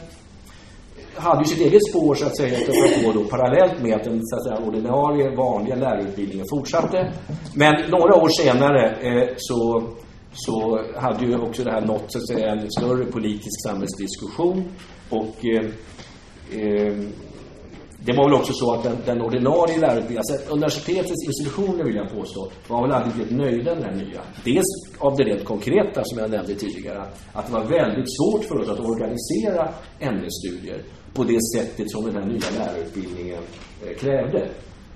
hade 1.19 1.43
ju 1.43 1.45
sitt 1.45 1.67
eget 1.67 1.89
spår 1.91 2.15
så 2.15 2.27
att 2.27 2.37
säga 2.37 2.59
att 2.59 3.05
på 3.05 3.13
då, 3.13 3.25
parallellt 3.25 3.83
med 3.83 3.95
att 3.95 4.05
den 4.05 4.21
så 4.23 4.37
att 4.37 4.45
säga, 4.45 4.69
ordinarie 4.69 5.37
vanliga 5.37 5.77
lärarutbildningen 5.77 6.47
fortsatte. 6.51 7.13
Men 7.55 7.91
några 7.91 8.15
år 8.15 8.29
senare 8.29 8.91
eh, 8.91 9.29
så, 9.37 9.89
så 10.33 10.81
hade 10.97 11.27
ju 11.27 11.39
också 11.39 11.65
det 11.65 11.73
här 11.73 11.87
nått 11.87 12.05
så 12.09 12.19
att 12.19 12.27
säga, 12.27 12.51
en 12.53 12.71
större 12.71 13.05
politisk 13.05 13.63
samhällsdiskussion 13.69 14.65
och 15.11 15.37
eh, 15.45 15.67
eh, 16.61 16.95
det 18.05 18.13
var 18.13 18.25
väl 18.25 18.35
också 18.41 18.53
så 18.53 18.75
att 18.75 18.83
den, 18.83 18.97
den 19.07 19.21
ordinarie 19.21 19.79
lärarutbildningen, 19.79 20.19
alltså 20.19 20.53
universitetets 20.53 21.25
institutioner 21.27 21.85
vill 21.85 21.97
jag 21.97 22.11
påstå, 22.13 22.51
var 22.69 22.83
väl 22.83 22.93
aldrig 22.93 23.15
blivit 23.15 23.37
nöjda 23.37 23.75
med 23.75 23.85
den 23.85 23.99
nya. 23.99 24.21
Dels 24.45 24.71
av 24.99 25.17
det 25.17 25.25
rent 25.25 25.45
konkreta 25.45 26.05
som 26.05 26.19
jag 26.19 26.31
nämnde 26.31 26.55
tidigare, 26.55 27.03
att 27.33 27.47
det 27.47 27.53
var 27.53 27.65
väldigt 27.65 28.11
svårt 28.17 28.45
för 28.45 28.59
oss 28.61 28.69
att 28.69 28.81
organisera 28.81 29.69
ämnesstudier 30.01 30.83
på 31.19 31.25
det 31.25 31.43
sättet 31.55 31.91
som 31.91 32.05
den 32.05 32.15
här 32.19 32.27
nya 32.33 32.49
lärarutbildningen 32.59 33.43
eh, 33.83 33.97
krävde. 34.03 34.41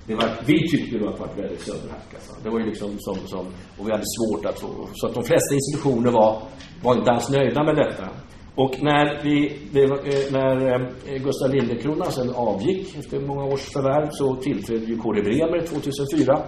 Det 0.07 0.15
var, 0.15 0.29
vi 0.47 0.69
tyckte 0.71 0.99
det 0.99 1.05
var 1.05 1.29
väldigt 1.37 1.61
sönderhackat. 1.61 2.15
Alltså. 2.15 2.35
Det 2.43 2.51
var 2.51 2.59
ju 2.61 2.67
liksom 2.67 2.91
som, 2.99 3.17
som, 3.27 3.47
och 3.79 3.85
vi 3.87 3.91
hade 3.97 4.09
svårt 4.17 4.45
att 4.47 4.59
få, 4.61 4.89
så 4.95 5.07
att 5.07 5.15
de 5.15 5.25
flesta 5.25 5.55
institutioner 5.55 6.11
var, 6.11 6.43
var 6.83 6.95
inte 6.99 7.11
alls 7.11 7.31
nöjda 7.31 7.65
med 7.65 7.77
detta. 7.77 8.09
Och 8.55 8.73
när, 8.83 9.23
vi, 9.25 9.37
det, 9.73 9.83
eh, 9.83 10.33
när 10.33 10.55
eh, 11.09 11.23
Gustav 11.23 11.51
Lindekrona 11.55 12.05
sen 12.05 12.31
avgick 12.31 12.97
efter 12.99 13.21
många 13.21 13.45
års 13.45 13.73
förvärv 13.73 14.09
så 14.11 14.37
tillträdde 14.37 14.85
ju 14.85 14.97
Kåre 14.97 15.23
Bremer 15.23 15.67
2004. 15.67 16.43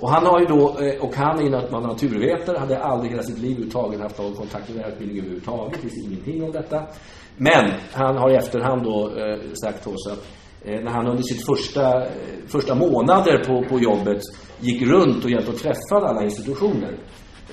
Och 0.00 0.10
han 0.10 0.26
har 0.26 0.40
ju 0.40 0.46
då, 0.46 0.78
eh, 0.80 1.04
och 1.04 1.14
han 1.14 1.46
innan 1.46 1.64
att 1.64 1.70
man 1.70 1.82
naturvetare, 1.82 2.58
hade 2.58 2.78
aldrig 2.78 3.10
hela 3.10 3.22
sitt 3.22 3.38
liv 3.38 3.50
överhuvudtaget 3.50 4.00
haft 4.00 4.18
någon 4.18 4.34
kontakt 4.34 4.68
med 4.68 4.76
lärarutbildning 4.76 5.18
överhuvudtaget, 5.18 5.72
det 5.82 5.88
finns 5.88 6.06
ingenting 6.06 6.42
om 6.44 6.52
detta. 6.52 6.86
Men 7.38 7.72
han 7.92 8.16
har 8.16 8.30
i 8.30 8.34
efterhand 8.34 8.82
då 8.82 9.12
eh, 9.16 9.38
sagt 9.62 9.82
till 9.82 9.92
oss 9.92 10.06
att 10.06 10.26
eh, 10.64 10.80
när 10.80 10.90
han 10.90 11.06
under 11.06 11.22
sitt 11.22 11.46
första, 11.46 12.02
eh, 12.02 12.10
första 12.46 12.74
månader 12.74 13.44
på, 13.44 13.68
på 13.68 13.78
jobbet 13.78 14.20
gick 14.60 14.82
runt 14.82 15.24
och 15.24 15.30
hjälpte 15.30 15.50
och 15.50 15.58
träffade 15.58 16.08
alla 16.08 16.24
institutioner 16.24 16.98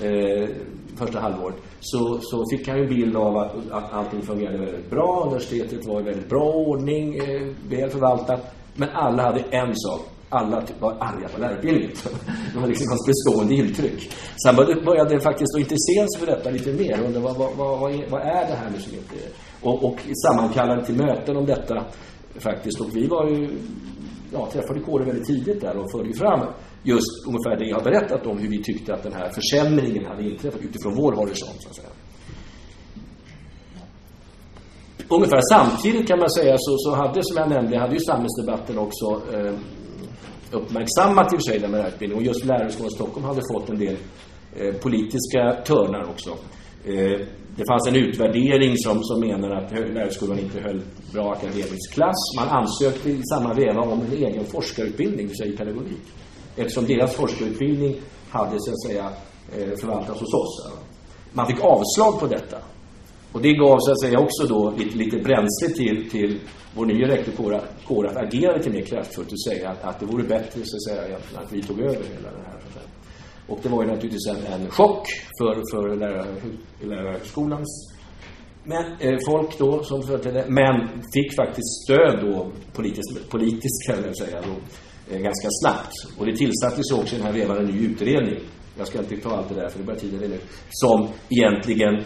eh, 0.02 0.48
första 0.96 1.20
halvåret 1.20 1.56
så, 1.80 2.18
så 2.20 2.44
fick 2.50 2.68
han 2.68 2.76
ju 2.76 2.82
en 2.82 2.88
bild 2.88 3.16
av 3.16 3.36
att, 3.36 3.70
att 3.70 3.92
allting 3.92 4.22
fungerade 4.22 4.58
väldigt 4.58 4.90
bra. 4.90 5.22
Universitetet 5.26 5.86
var 5.86 6.00
i 6.00 6.04
väldigt 6.04 6.28
bra 6.28 6.52
ordning, 6.52 7.16
eh, 7.16 7.48
väl 7.68 7.90
förvaltat. 7.90 8.54
Men 8.74 8.88
alla 8.88 9.22
hade 9.22 9.40
en 9.40 9.76
sak. 9.76 10.00
Alla 10.28 10.62
typ 10.62 10.80
var 10.80 10.92
arga 10.92 11.28
på 11.28 11.40
lärarutbildningen. 11.40 11.92
Det 12.52 12.60
var 12.60 12.68
liksom 12.68 12.86
ett 12.92 13.06
bestående 13.06 13.54
intryck. 13.54 14.12
Sen 14.42 14.56
började, 14.56 15.12
jag 15.14 15.22
faktiskt 15.22 15.54
att 15.54 15.60
intressera 15.60 16.06
sig 16.08 16.20
för 16.20 16.26
detta 16.26 16.50
lite 16.50 16.72
mer. 16.72 17.04
Undra, 17.06 17.20
vad, 17.20 17.36
vad, 17.36 17.56
vad, 17.56 17.94
är, 17.94 18.10
vad 18.10 18.20
är 18.20 18.46
det 18.48 18.54
här 18.54 18.70
nu 18.70 18.78
som 18.78 18.94
inte 18.94 19.14
är? 19.14 19.30
Och, 19.62 19.84
och 19.84 19.98
sammankallade 20.26 20.84
till 20.84 20.96
möten 20.96 21.36
om 21.36 21.46
detta 21.46 21.84
faktiskt. 22.38 22.80
Och 22.80 22.96
vi 22.96 23.06
var 23.06 23.28
ju, 23.28 23.58
ja, 24.32 24.48
träffade 24.52 24.80
kåren 24.80 25.06
väldigt 25.06 25.26
tidigt 25.26 25.60
där 25.60 25.76
och 25.76 25.90
förde 25.90 26.12
fram 26.14 26.40
just 26.82 27.26
ungefär 27.26 27.56
det 27.58 27.66
jag 27.66 27.76
har 27.76 27.84
berättat 27.84 28.26
om 28.26 28.38
hur 28.38 28.48
vi 28.48 28.62
tyckte 28.62 28.94
att 28.94 29.02
den 29.02 29.12
här 29.12 29.30
försämringen 29.30 30.04
hade 30.06 30.22
inträffat 30.30 30.60
utifrån 30.60 30.94
vår 30.94 31.12
horisont 31.12 31.62
så 31.62 31.68
att 31.68 31.76
säga. 31.76 31.88
Ungefär 35.08 35.40
samtidigt 35.52 36.08
kan 36.08 36.18
man 36.18 36.30
säga 36.30 36.54
så, 36.58 36.76
så 36.78 36.94
hade, 36.94 37.20
som 37.22 37.36
jag 37.36 37.48
nämnde, 37.48 37.78
hade 37.78 37.94
ju 37.94 38.00
samhällsdebatten 38.00 38.78
också 38.78 39.06
eh, 39.34 39.52
uppmärksammat 40.52 41.32
i 41.32 41.36
och 41.36 41.40
för 41.40 41.50
sig 41.50 41.58
den 41.58 41.74
här 41.74 41.88
utbildningen. 41.88 42.22
Och 42.22 42.26
just 42.26 42.44
Lärarhögskolan 42.44 42.90
Stockholm 42.90 43.26
hade 43.26 43.42
fått 43.52 43.68
en 43.68 43.78
del 43.78 43.96
eh, 44.56 44.74
politiska 44.74 45.52
törnar 45.66 46.10
också. 46.10 46.30
Eh, 46.84 47.20
det 47.56 47.64
fanns 47.68 47.86
en 47.88 47.96
utvärdering 47.96 48.76
som, 48.76 49.04
som 49.04 49.20
menar 49.20 49.50
att 49.50 49.72
Lärarhögskolan 49.72 50.38
inte 50.38 50.60
höll 50.60 50.82
bra 51.12 51.32
akademisk 51.32 51.92
klass. 51.92 52.36
Man 52.36 52.48
ansökte 52.48 53.10
i 53.10 53.22
samma 53.32 53.54
veva 53.54 53.80
om 53.80 54.00
en 54.00 54.12
egen 54.12 54.44
forskarutbildning, 54.44 55.28
det 55.28 55.44
vill 55.44 55.54
i 55.54 55.56
pedagogik 55.56 56.06
eftersom 56.56 56.86
deras 56.86 57.14
forskarutbildning 57.14 57.96
hade 58.30 58.56
så 58.58 58.70
att 58.70 58.82
säga 58.82 59.10
eh, 59.56 59.76
förvaltats 59.76 60.20
hos 60.20 60.34
oss. 60.34 60.72
Man 61.32 61.46
fick 61.46 61.60
avslag 61.60 62.20
på 62.20 62.26
detta. 62.26 62.56
Och 63.36 63.42
det 63.42 63.52
gav 63.52 63.76
så 63.80 63.90
att 63.92 64.00
säga 64.00 64.18
också 64.18 64.46
då 64.46 64.74
lite, 64.78 64.96
lite 64.96 65.16
bränsle 65.16 65.68
till, 65.76 66.10
till 66.10 66.38
vår 66.74 66.86
nya 66.86 67.08
rektor 67.08 67.60
Kåre 67.86 68.10
att 68.10 68.16
agera 68.16 68.56
lite 68.56 68.70
mer 68.70 68.80
kraftfullt 68.80 69.32
och 69.32 69.42
säga 69.42 69.70
att, 69.70 69.84
att 69.84 70.00
det 70.00 70.06
vore 70.06 70.22
bättre 70.22 70.60
så 70.64 70.76
att 70.76 70.84
säga 70.84 71.16
att 71.34 71.52
vi 71.52 71.62
tog 71.62 71.80
över 71.80 71.92
hela 72.14 72.30
det 72.30 72.44
här. 72.46 72.56
Och 73.46 73.58
det 73.62 73.68
var 73.68 73.82
ju 73.82 73.88
naturligtvis 73.88 74.26
en, 74.26 74.60
en 74.60 74.70
chock 74.70 75.06
för, 75.38 75.54
för 75.54 75.96
lärarhögskolans 76.86 77.92
men, 78.64 78.84
eh, 79.00 79.18
folk 79.26 79.58
då 79.58 79.82
som 79.82 80.02
företrädde, 80.02 80.44
men 80.48 80.88
fick 81.14 81.36
faktiskt 81.36 81.82
stöd 81.84 82.18
då 82.20 82.52
politiskt, 82.72 83.30
politiskt 83.30 83.86
kan 83.86 84.04
jag 84.04 84.16
säga 84.16 84.40
då, 84.40 84.54
Eh, 85.10 85.18
ganska 85.18 85.48
snabbt. 85.50 85.92
Och 86.18 86.26
det 86.26 86.36
tillsattes 86.36 86.92
också 86.92 87.14
i 87.14 87.18
den 87.18 87.26
här 87.26 87.32
vevan 87.32 87.58
en 87.58 87.64
ny 87.64 87.86
utredning. 87.86 88.38
Jag 88.78 88.86
ska 88.86 88.98
inte 88.98 89.16
ta 89.16 89.36
allt 89.36 89.48
det 89.48 89.54
där 89.54 89.68
för 89.68 89.78
det 89.78 89.84
börjar 89.84 90.00
tiden 90.00 90.30
nu. 90.30 90.38
Som 90.70 91.08
egentligen 91.28 92.02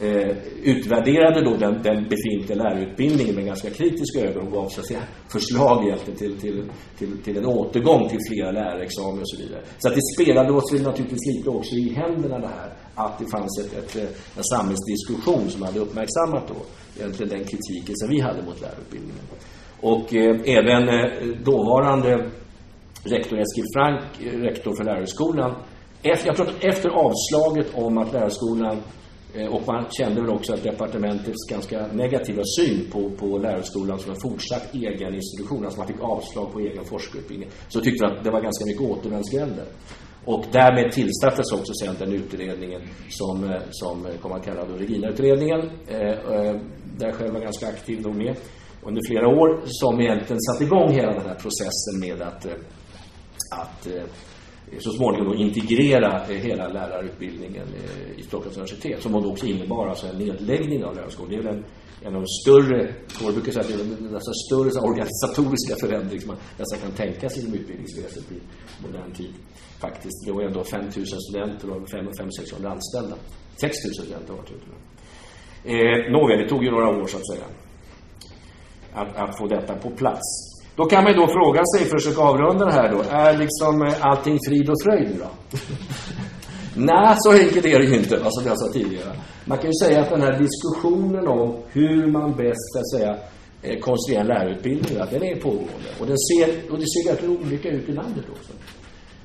eh, 0.00 0.36
utvärderade 0.62 1.44
då 1.44 1.56
den, 1.56 1.82
den 1.82 2.08
befintliga 2.08 2.58
lärarutbildningen 2.62 3.34
med 3.34 3.44
ganska 3.44 3.70
kritiska 3.70 4.20
ögon 4.20 4.46
och 4.46 4.52
gav 4.52 4.68
så 4.68 4.80
att 4.80 4.86
säga, 4.86 5.02
förslag 5.28 5.86
egentligen 5.86 6.18
till, 6.18 6.40
till, 6.40 6.64
till, 6.98 7.22
till 7.24 7.36
en 7.36 7.46
återgång 7.46 8.08
till 8.08 8.18
flera 8.28 8.50
lärarexamen 8.50 9.20
och 9.20 9.28
så 9.28 9.42
vidare. 9.42 9.62
Så 9.78 9.88
att 9.88 9.94
det 9.94 10.00
spelade 10.14 10.52
oss 10.52 10.74
väl 10.74 10.82
naturligtvis 10.82 11.36
lite 11.36 11.50
också 11.50 11.74
i 11.74 11.94
händerna 11.94 12.38
det 12.38 12.46
här 12.48 12.70
att 12.94 13.18
det 13.18 13.26
fanns 13.30 13.58
ett, 13.58 13.78
ett, 13.78 13.96
eh, 13.96 14.36
en 14.36 14.44
samhällsdiskussion 14.44 15.50
som 15.50 15.62
hade 15.62 15.80
uppmärksammat 15.80 16.48
då 16.48 16.56
egentligen 16.98 17.30
den 17.36 17.44
kritiken 17.44 17.94
som 17.96 18.08
vi 18.08 18.20
hade 18.20 18.42
mot 18.42 18.60
lärarutbildningen. 18.60 19.24
Och 19.80 20.14
eh, 20.14 20.58
även 20.58 20.88
eh, 20.88 21.26
dåvarande 21.44 22.30
rektor 23.04 23.38
Eskil 23.38 23.64
Frank, 23.76 24.02
eh, 24.20 24.38
rektor 24.38 24.76
för 24.76 24.84
lärarhögskolan, 24.84 25.54
efter, 26.02 26.26
jag 26.26 26.36
tror 26.36 26.48
att 26.48 26.64
efter 26.64 26.88
avslaget 26.88 27.74
om 27.74 27.98
att 27.98 28.12
lärarhögskolan 28.12 28.76
Eh, 29.34 29.46
och 29.46 29.62
man 29.66 29.86
kände 29.90 30.20
väl 30.20 30.30
också 30.30 30.54
att 30.54 30.62
departementets 30.62 31.50
ganska 31.50 31.86
negativa 31.92 32.42
syn 32.58 32.90
på, 32.92 33.10
på 33.10 33.38
lärarhögskolan 33.38 33.98
som 33.98 34.10
en 34.10 34.20
fortsatt 34.20 34.74
egen 34.74 35.14
institution, 35.14 35.64
alltså 35.64 35.78
man 35.78 35.86
fick 35.88 36.00
avslag 36.00 36.52
på 36.52 36.60
egen 36.60 36.84
forskarutbildning, 36.84 37.48
så 37.68 37.80
tyckte 37.80 38.04
man 38.04 38.16
att 38.16 38.24
det 38.24 38.30
var 38.30 38.40
ganska 38.40 38.64
mycket 38.64 38.82
återvändsgränder. 38.82 39.64
Och 40.24 40.44
därmed 40.52 40.92
tillsattes 40.92 41.52
också 41.52 41.72
sen 41.74 41.94
den 41.98 42.12
utredningen 42.12 42.82
som, 43.08 43.44
eh, 43.44 43.60
som 43.70 44.06
kom 44.22 44.32
att 44.32 44.44
kallas 44.44 44.68
Regina-utredningen, 44.78 45.60
eh, 45.88 45.98
eh 45.98 46.56
där 46.98 47.06
jag 47.06 47.14
själv 47.14 47.32
var 47.32 47.40
ganska 47.40 47.68
aktiv 47.68 48.02
då 48.02 48.12
med 48.12 48.36
under 48.82 49.00
flera 49.08 49.28
år, 49.28 49.60
som 49.64 50.00
egentligen 50.00 50.40
satte 50.40 50.64
igång 50.64 50.92
hela 50.92 51.12
den 51.12 51.26
här 51.28 51.34
processen 51.34 52.00
med 52.00 52.22
att 52.22 52.46
att 53.50 53.88
Eh, 54.72 54.78
så 54.78 54.90
småningom 54.90 55.28
då 55.28 55.34
integrera 55.34 56.26
eh, 56.28 56.36
hela 56.36 56.68
lärarutbildningen 56.68 57.66
eh, 57.74 58.20
i 58.20 58.22
Stockholms 58.22 58.56
universitet 58.56 59.02
som 59.02 59.14
också 59.14 59.46
innebar 59.46 59.88
alltså 59.88 60.06
en 60.06 60.16
nedläggning 60.16 60.84
av 60.84 60.94
lärarskolan. 60.94 61.30
Det 61.30 61.36
är 61.36 61.42
väl 61.42 61.54
en, 61.54 61.64
en 62.02 62.14
av 62.14 62.22
de 62.22 62.26
större, 62.26 62.94
jag 63.22 63.34
brukar 63.34 63.52
säga 63.52 63.64
att 63.64 63.68
det 63.68 63.74
är 63.74 64.12
nästan 64.12 64.34
större 64.34 64.70
så 64.70 64.80
organisatoriska 64.80 65.74
förändring 65.80 66.20
som 66.20 66.28
man 66.28 66.36
nästan 66.58 66.78
kan 66.78 66.92
tänka 66.92 67.28
sig 67.28 67.42
inom 67.42 67.54
utbildningsväsendet 67.54 68.32
i 68.32 68.40
modern 68.82 69.12
tid. 69.12 69.34
Faktiskt. 69.80 70.26
Det 70.26 70.32
var 70.32 70.42
ändå 70.42 70.64
5 70.64 70.80
000 70.80 70.90
studenter 71.06 71.70
och 71.70 71.88
500-600 71.88 72.66
anställda. 72.66 73.16
6 73.60 73.76
000 73.84 73.94
studenter 73.94 74.34
var 74.34 74.44
det 74.48 75.70
eh, 75.72 76.12
Nåväl, 76.12 76.38
det 76.38 76.48
tog 76.48 76.64
ju 76.64 76.70
några 76.70 76.88
år 76.88 77.06
så 77.06 77.16
att 77.16 77.26
säga 77.26 77.44
att, 78.92 79.16
att 79.16 79.38
få 79.38 79.46
detta 79.46 79.74
på 79.74 79.90
plats. 79.90 80.49
Då 80.80 80.86
kan 80.86 81.04
man 81.04 81.12
ju 81.12 81.18
då 81.22 81.26
fråga 81.38 81.60
sig, 81.72 81.80
för 81.88 81.96
att 81.96 82.02
försöka 82.02 82.22
avrunda 82.22 82.64
det 82.64 82.72
här 82.72 82.88
då, 82.94 83.00
är 83.10 83.38
liksom 83.44 83.82
eh, 83.82 84.06
allting 84.08 84.38
frid 84.46 84.70
och 84.70 84.82
fröjd 84.84 85.08
nu 85.10 85.16
då? 85.24 85.30
Nej, 86.90 87.14
så 87.18 87.32
enkelt 87.32 87.66
är 87.66 87.78
det 87.78 87.84
ju 87.84 87.96
inte, 87.96 88.14
alltså 88.24 88.48
jag 88.48 88.58
sa 88.58 88.72
tidigare. 88.72 89.12
Man 89.44 89.58
kan 89.58 89.66
ju 89.72 89.76
säga 89.84 90.00
att 90.02 90.10
den 90.10 90.22
här 90.22 90.38
diskussionen 90.44 91.28
om 91.28 91.56
hur 91.76 92.12
man 92.16 92.28
bäst, 92.36 92.66
så 92.72 92.78
att 92.78 92.90
säga, 92.94 93.12
eh, 93.62 93.78
konstruerar 93.80 94.24
lärarutbildningar, 94.24 95.08
den 95.10 95.22
är 95.22 95.36
pågående. 95.36 95.90
Och, 96.00 96.06
den 96.06 96.18
ser, 96.28 96.48
och 96.72 96.78
det 96.82 96.88
ser 96.92 97.04
verkligen 97.10 97.36
olika 97.44 97.68
ut 97.68 97.88
i 97.88 97.92
landet 97.92 98.24
också. 98.30 98.52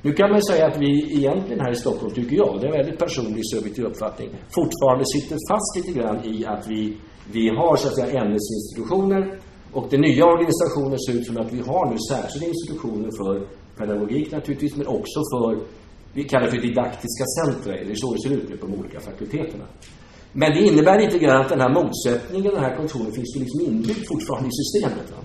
Nu 0.02 0.14
kan 0.14 0.30
man 0.32 0.44
säga 0.44 0.68
att 0.68 0.78
vi 0.78 0.92
egentligen 1.18 1.60
här 1.60 1.72
i 1.72 1.76
Stockholm, 1.76 2.14
tycker 2.14 2.36
jag, 2.36 2.62
det 2.62 2.68
är 2.68 2.72
en 2.72 2.78
väldigt 2.82 3.00
personlig 3.00 3.44
subjektiv 3.54 3.86
uppfattning, 3.86 4.30
fortfarande 4.58 5.06
sitter 5.16 5.38
fast 5.50 5.72
lite 5.78 6.00
grann 6.00 6.20
i 6.34 6.46
att 6.46 6.68
vi, 6.68 6.98
vi 7.32 7.50
har 7.50 7.76
så 7.76 7.88
att 7.88 7.96
säga 7.96 8.22
ämnesinstitutioner 8.22 9.22
och 9.76 9.88
den 9.90 10.02
nya 10.02 10.26
organisationen 10.26 11.00
ser 11.00 11.14
ut 11.18 11.26
som 11.28 11.38
att 11.38 11.54
vi 11.54 11.62
har 11.70 11.84
nu 11.92 11.98
särskilda 12.12 12.48
institutioner 12.54 13.10
för 13.20 13.34
pedagogik 13.78 14.32
naturligtvis, 14.32 14.76
men 14.76 14.88
också 14.88 15.20
för, 15.32 15.50
vi 16.14 16.24
kallar 16.24 16.46
det 16.46 16.52
för 16.52 16.62
didaktiska 16.68 17.26
centra, 17.38 17.72
det 17.74 17.92
är 17.92 17.96
så 18.04 18.14
det 18.14 18.22
ser 18.22 18.34
ut 18.38 18.50
nu 18.50 18.58
på 18.58 18.68
de 18.68 18.74
olika 18.80 19.00
fakulteterna. 19.00 19.66
Men 20.32 20.50
det 20.56 20.62
innebär 20.70 20.98
lite 21.00 21.18
grann 21.20 21.42
att 21.42 21.50
den 21.50 21.62
här 21.62 21.74
motsättningen, 21.80 22.54
den 22.54 22.64
här 22.64 22.76
kontoren, 22.80 23.12
finns 23.12 23.36
ju 23.36 23.40
liksom 23.40 23.60
inbyggd 23.70 24.04
fortfarande 24.12 24.48
i 24.50 24.56
systemet. 24.62 25.08
Va? 25.14 25.20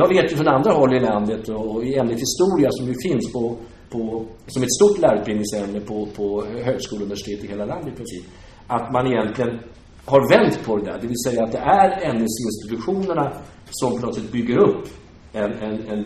Jag 0.00 0.08
vet 0.14 0.32
ju 0.32 0.36
från 0.36 0.48
andra 0.48 0.72
håll 0.72 0.92
i 0.98 1.00
landet 1.00 1.48
och 1.48 1.84
i 1.84 1.90
ämnet 2.00 2.20
historia 2.26 2.68
som 2.70 2.86
ju 2.86 2.94
finns 3.06 3.32
på, 3.32 3.56
på, 3.92 4.00
som 4.46 4.62
ett 4.62 4.74
stort 4.78 4.98
lärarutbildningsämne 4.98 5.80
på, 5.80 5.96
på 6.16 6.26
högskolor 6.68 7.02
och 7.02 7.06
universitet 7.06 7.44
i 7.44 7.46
hela 7.46 7.64
landet 7.64 7.88
i 7.94 7.96
princip, 7.96 8.24
att 8.66 8.92
man 8.92 9.06
egentligen 9.06 9.52
har 10.04 10.22
vänt 10.34 10.64
på 10.66 10.76
det 10.76 10.84
där. 10.84 10.98
Det 11.00 11.06
vill 11.06 11.22
säga 11.26 11.44
att 11.44 11.52
det 11.52 11.58
är 11.58 11.88
ämnesinstitutionerna 12.10 13.32
som 13.72 13.98
plötsligt 13.98 14.32
bygger 14.32 14.58
upp 14.58 14.88
en, 15.32 15.52
en, 15.52 15.88
en, 15.88 16.02